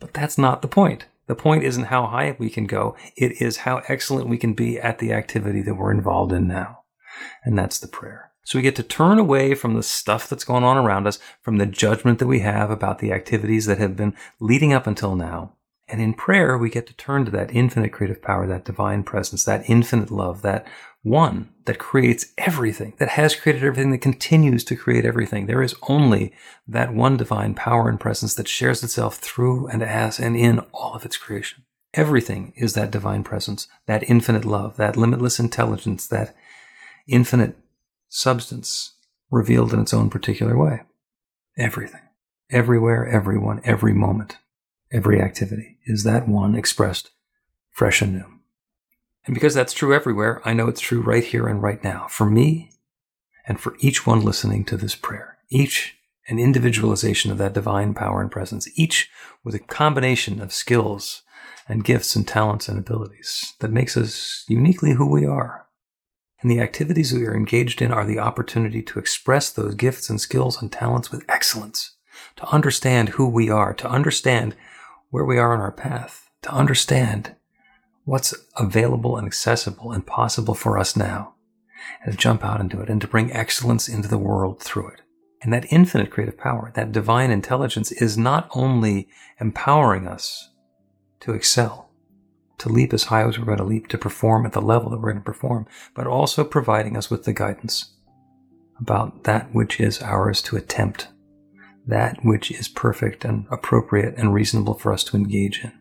But 0.00 0.14
that's 0.14 0.38
not 0.38 0.62
the 0.62 0.68
point. 0.68 1.04
The 1.26 1.34
point 1.34 1.64
isn't 1.64 1.84
how 1.84 2.06
high 2.06 2.36
we 2.38 2.50
can 2.50 2.66
go, 2.66 2.96
it 3.16 3.40
is 3.40 3.58
how 3.58 3.82
excellent 3.88 4.28
we 4.28 4.38
can 4.38 4.52
be 4.52 4.78
at 4.78 4.98
the 4.98 5.12
activity 5.12 5.62
that 5.62 5.74
we're 5.74 5.92
involved 5.92 6.32
in 6.32 6.46
now. 6.46 6.80
And 7.44 7.56
that's 7.56 7.78
the 7.78 7.88
prayer. 7.88 8.30
So 8.44 8.58
we 8.58 8.62
get 8.62 8.76
to 8.76 8.82
turn 8.82 9.18
away 9.18 9.54
from 9.54 9.74
the 9.74 9.82
stuff 9.82 10.28
that's 10.28 10.44
going 10.44 10.64
on 10.64 10.76
around 10.76 11.06
us, 11.06 11.18
from 11.40 11.56
the 11.56 11.66
judgment 11.66 12.18
that 12.18 12.26
we 12.26 12.40
have 12.40 12.70
about 12.70 12.98
the 12.98 13.12
activities 13.12 13.64
that 13.66 13.78
have 13.78 13.96
been 13.96 14.14
leading 14.38 14.74
up 14.74 14.86
until 14.86 15.16
now. 15.16 15.54
And 15.88 16.00
in 16.00 16.14
prayer, 16.14 16.56
we 16.58 16.70
get 16.70 16.86
to 16.88 16.94
turn 16.94 17.24
to 17.24 17.30
that 17.32 17.54
infinite 17.54 17.92
creative 17.92 18.22
power, 18.22 18.46
that 18.46 18.64
divine 18.64 19.02
presence, 19.02 19.44
that 19.44 19.68
infinite 19.68 20.10
love, 20.10 20.42
that 20.42 20.66
one 21.04 21.50
that 21.66 21.78
creates 21.78 22.32
everything, 22.38 22.94
that 22.98 23.10
has 23.10 23.36
created 23.36 23.62
everything, 23.62 23.90
that 23.92 23.98
continues 23.98 24.64
to 24.64 24.74
create 24.74 25.04
everything. 25.04 25.46
There 25.46 25.62
is 25.62 25.74
only 25.88 26.32
that 26.66 26.94
one 26.94 27.18
divine 27.18 27.54
power 27.54 27.88
and 27.90 28.00
presence 28.00 28.34
that 28.34 28.48
shares 28.48 28.82
itself 28.82 29.16
through 29.18 29.68
and 29.68 29.82
as 29.82 30.18
and 30.18 30.34
in 30.34 30.60
all 30.72 30.94
of 30.94 31.04
its 31.04 31.18
creation. 31.18 31.64
Everything 31.92 32.54
is 32.56 32.72
that 32.72 32.90
divine 32.90 33.22
presence, 33.22 33.68
that 33.86 34.08
infinite 34.08 34.46
love, 34.46 34.76
that 34.78 34.96
limitless 34.96 35.38
intelligence, 35.38 36.06
that 36.08 36.34
infinite 37.06 37.56
substance 38.08 38.94
revealed 39.30 39.74
in 39.74 39.80
its 39.80 39.92
own 39.92 40.08
particular 40.08 40.56
way. 40.56 40.82
Everything, 41.58 42.00
everywhere, 42.50 43.06
everyone, 43.06 43.60
every 43.62 43.92
moment, 43.92 44.38
every 44.90 45.20
activity 45.20 45.76
is 45.84 46.02
that 46.04 46.26
one 46.26 46.54
expressed 46.54 47.10
fresh 47.70 48.00
and 48.00 48.14
new. 48.14 48.33
And 49.26 49.34
because 49.34 49.54
that's 49.54 49.72
true 49.72 49.94
everywhere, 49.94 50.42
I 50.44 50.52
know 50.52 50.68
it's 50.68 50.80
true 50.80 51.00
right 51.00 51.24
here 51.24 51.46
and 51.46 51.62
right 51.62 51.82
now 51.82 52.06
for 52.08 52.28
me 52.28 52.70
and 53.46 53.58
for 53.58 53.76
each 53.80 54.06
one 54.06 54.20
listening 54.20 54.64
to 54.66 54.76
this 54.76 54.94
prayer. 54.94 55.38
Each 55.48 55.96
an 56.28 56.38
individualization 56.38 57.30
of 57.30 57.38
that 57.38 57.52
divine 57.52 57.94
power 57.94 58.20
and 58.20 58.30
presence, 58.30 58.68
each 58.78 59.10
with 59.42 59.54
a 59.54 59.58
combination 59.58 60.40
of 60.40 60.52
skills 60.52 61.22
and 61.68 61.84
gifts 61.84 62.16
and 62.16 62.26
talents 62.26 62.68
and 62.68 62.78
abilities 62.78 63.54
that 63.60 63.70
makes 63.70 63.96
us 63.96 64.44
uniquely 64.48 64.92
who 64.92 65.06
we 65.06 65.26
are. 65.26 65.66
And 66.40 66.50
the 66.50 66.60
activities 66.60 67.12
we 67.12 67.26
are 67.26 67.36
engaged 67.36 67.80
in 67.80 67.90
are 67.90 68.04
the 68.04 68.18
opportunity 68.18 68.82
to 68.82 68.98
express 68.98 69.50
those 69.50 69.74
gifts 69.74 70.10
and 70.10 70.20
skills 70.20 70.60
and 70.60 70.70
talents 70.70 71.10
with 71.10 71.24
excellence, 71.28 71.96
to 72.36 72.46
understand 72.48 73.10
who 73.10 73.28
we 73.28 73.48
are, 73.50 73.72
to 73.74 73.88
understand 73.88 74.54
where 75.10 75.24
we 75.24 75.38
are 75.38 75.54
on 75.54 75.60
our 75.60 75.72
path, 75.72 76.28
to 76.42 76.50
understand 76.52 77.34
what's 78.04 78.34
available 78.56 79.16
and 79.16 79.26
accessible 79.26 79.92
and 79.92 80.06
possible 80.06 80.54
for 80.54 80.78
us 80.78 80.96
now, 80.96 81.34
and 82.02 82.12
to 82.12 82.18
jump 82.18 82.44
out 82.44 82.60
into 82.60 82.80
it 82.80 82.88
and 82.88 83.00
to 83.00 83.08
bring 83.08 83.32
excellence 83.32 83.88
into 83.88 84.08
the 84.08 84.18
world 84.18 84.60
through 84.62 84.88
it. 84.88 85.00
And 85.42 85.52
that 85.52 85.70
infinite 85.70 86.10
creative 86.10 86.38
power, 86.38 86.72
that 86.74 86.92
divine 86.92 87.30
intelligence 87.30 87.92
is 87.92 88.16
not 88.16 88.48
only 88.54 89.08
empowering 89.40 90.06
us 90.08 90.50
to 91.20 91.32
excel, 91.32 91.90
to 92.58 92.68
leap 92.68 92.94
as 92.94 93.04
high 93.04 93.26
as 93.26 93.38
we're 93.38 93.44
going 93.44 93.58
to 93.58 93.64
leap, 93.64 93.88
to 93.88 93.98
perform 93.98 94.46
at 94.46 94.52
the 94.52 94.62
level 94.62 94.90
that 94.90 94.98
we're 94.98 95.12
going 95.12 95.22
to 95.22 95.24
perform, 95.24 95.66
but 95.94 96.06
also 96.06 96.44
providing 96.44 96.96
us 96.96 97.10
with 97.10 97.24
the 97.24 97.32
guidance 97.32 97.94
about 98.80 99.24
that 99.24 99.54
which 99.54 99.80
is 99.80 100.00
ours 100.02 100.40
to 100.42 100.56
attempt, 100.56 101.08
that 101.86 102.24
which 102.24 102.50
is 102.50 102.68
perfect 102.68 103.24
and 103.24 103.46
appropriate 103.50 104.14
and 104.16 104.32
reasonable 104.32 104.74
for 104.74 104.92
us 104.92 105.04
to 105.04 105.16
engage 105.16 105.62
in. 105.62 105.72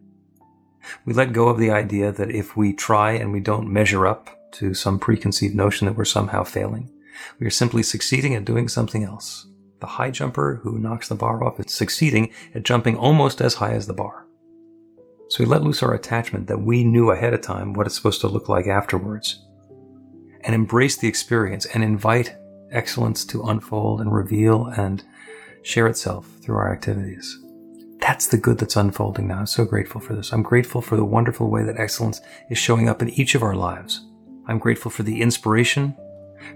We 1.06 1.13
let 1.13 1.34
go 1.34 1.50
of 1.50 1.58
the 1.58 1.72
idea 1.72 2.12
that 2.12 2.32
if 2.32 2.58
we 2.58 2.74
try 2.74 3.12
and 3.12 3.32
we 3.32 3.39
don't 3.39 3.72
measure 3.72 4.08
up 4.08 4.30
to 4.54 4.74
some 4.74 5.00
preconceived 5.00 5.56
notion 5.56 5.88
that 5.88 5.96
we're 5.96 6.06
somehow 6.06 6.43
failing, 6.43 6.91
we 7.39 7.48
are 7.48 7.52
simply 7.52 7.84
succeeding 7.84 8.36
at 8.36 8.46
doing 8.46 8.67
something 8.67 9.04
else. 9.04 9.48
The 9.80 9.88
high 9.88 10.12
jumper 10.12 10.62
who 10.63 10.80
knocks 10.80 11.08
the 11.08 11.15
bar 11.15 11.43
off 11.43 11.60
is 11.60 11.74
succeeding 11.74 12.32
at 12.56 12.63
jumping 12.63 12.96
almost 12.96 13.41
as 13.41 13.56
high 13.56 13.74
as 13.74 13.88
the 13.88 13.93
bar. 13.93 14.26
So 15.30 15.43
we 15.43 15.50
let 15.50 15.63
loose 15.63 15.82
our 15.84 15.93
attachment 15.93 16.48
that 16.48 16.62
we 16.62 16.84
knew 16.84 17.12
ahead 17.12 17.34
of 17.34 17.41
time 17.41 17.74
what 17.74 17.88
it's 17.88 17.96
supposed 17.96 18.22
to 18.22 18.28
look 18.28 18.50
like 18.50 18.67
afterwards, 18.67 19.43
and 20.41 20.54
embrace 20.54 20.98
the 20.98 21.08
experience 21.08 21.65
and 21.65 21.84
invite 21.84 22.36
excellence 22.72 23.26
to 23.26 23.43
unfold 23.43 24.02
and 24.02 24.13
reveal 24.13 24.67
and 24.67 25.04
share 25.63 25.88
itself 25.88 26.30
through 26.41 26.56
our 26.56 26.72
activities. 26.72 27.42
That's 28.04 28.28
the 28.28 28.38
good 28.38 28.58
that's 28.58 28.76
unfolding 28.76 29.30
now. 29.30 29.39
I'm 29.39 29.46
so 29.46 29.63
grateful 29.63 30.02
for 30.02 30.13
this. 30.13 30.34
I'm 30.34 30.44
grateful 30.44 30.82
for 30.82 30.98
the 30.98 31.06
wonderful 31.06 31.50
way 31.50 31.63
that 31.63 31.80
excellence 31.80 32.20
is 32.50 32.58
showing 32.58 32.89
up 32.89 33.02
in 33.02 33.10
each 33.12 33.34
of 33.34 33.42
our 33.42 33.56
lives. 33.56 34.06
I'm 34.46 34.60
grateful 34.60 34.92
for 34.92 35.04
the 35.04 35.22
inspiration, 35.22 35.96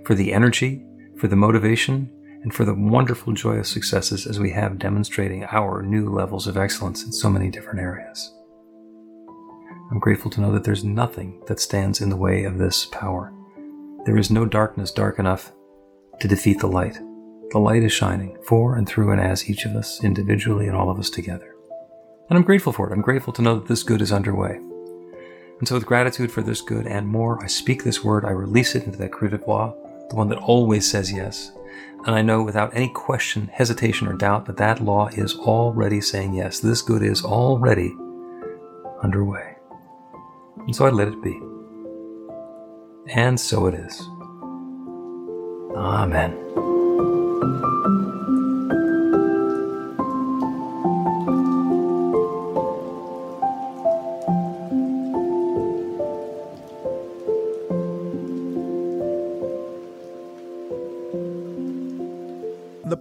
for 0.04 0.14
the 0.14 0.34
energy, 0.34 0.86
for 1.16 1.30
the 1.30 1.38
motivation, 1.38 2.12
and 2.44 2.54
for 2.54 2.66
the 2.66 2.74
wonderful 2.74 3.32
joyous 3.32 3.70
successes 3.70 4.28
as 4.28 4.42
we 4.42 4.52
have 4.52 4.78
demonstrating 4.78 5.46
our 5.46 5.82
new 5.82 6.10
levels 6.10 6.48
of 6.48 6.58
excellence 6.58 7.06
in 7.06 7.14
so 7.14 7.30
many 7.30 7.50
different 7.50 7.80
areas. 7.80 8.30
I'm 9.90 10.00
grateful 10.00 10.30
to 10.32 10.42
know 10.42 10.52
that 10.52 10.66
there's 10.66 10.84
nothing 10.84 11.42
that 11.48 11.62
stands 11.62 12.02
in 12.02 12.10
the 12.10 12.18
way 12.18 12.44
of 12.44 12.58
this 12.58 12.88
power. 12.88 13.34
There 14.06 14.18
is 14.18 14.30
no 14.30 14.46
darkness 14.46 14.92
dark 14.92 15.18
enough 15.18 15.54
to 16.20 16.28
defeat 16.28 16.60
the 16.60 16.68
light. 16.68 17.00
The 17.52 17.60
light 17.60 17.84
is 17.84 17.94
shining 17.94 18.38
for 18.44 18.76
and 18.76 18.88
through 18.88 19.12
and 19.12 19.22
as 19.22 19.50
each 19.50 19.66
of 19.66 19.76
us 19.76 20.04
individually 20.04 20.68
and 20.68 20.76
all 20.76 20.90
of 20.90 21.00
us 21.00 21.10
together. 21.10 21.56
And 22.30 22.38
I'm 22.38 22.44
grateful 22.44 22.74
for 22.74 22.90
it. 22.90 22.94
I'm 22.94 23.02
grateful 23.02 23.32
to 23.34 23.42
know 23.42 23.56
that 23.56 23.68
this 23.68 23.84
good 23.84 24.02
is 24.02 24.12
underway. 24.12 24.56
And 25.60 25.68
so, 25.68 25.76
with 25.76 25.86
gratitude 25.86 26.32
for 26.32 26.42
this 26.42 26.62
good 26.62 26.86
and 26.86 27.08
more, 27.08 27.42
I 27.42 27.48
speak 27.48 27.84
this 27.84 28.04
word, 28.04 28.26
I 28.26 28.32
release 28.32 28.76
it 28.76 28.84
into 28.84 28.98
that 29.00 29.12
creative 29.12 29.48
law, 29.48 29.74
the 30.10 30.16
one 30.16 30.30
that 30.30 30.38
always 30.40 30.90
says 30.90 31.12
yes. 31.12 31.52
And 32.06 32.16
I 32.16 32.22
know 32.22 32.44
without 32.44 32.76
any 32.76 32.90
question, 32.90 33.48
hesitation, 33.48 34.08
or 34.08 34.14
doubt 34.14 34.46
that 34.46 34.58
that 34.58 34.84
law 34.84 35.08
is 35.08 35.36
already 35.36 36.02
saying 36.02 36.34
yes. 36.34 36.60
This 36.60 36.82
good 36.82 37.02
is 37.02 37.24
already 37.24 37.96
underway. 39.02 39.56
And 40.60 40.76
so 40.76 40.86
I 40.86 40.90
let 40.90 41.08
it 41.08 41.22
be. 41.22 41.42
And 43.08 43.40
so 43.40 43.68
it 43.68 43.74
is. 43.74 44.02
Amen. 45.76 46.77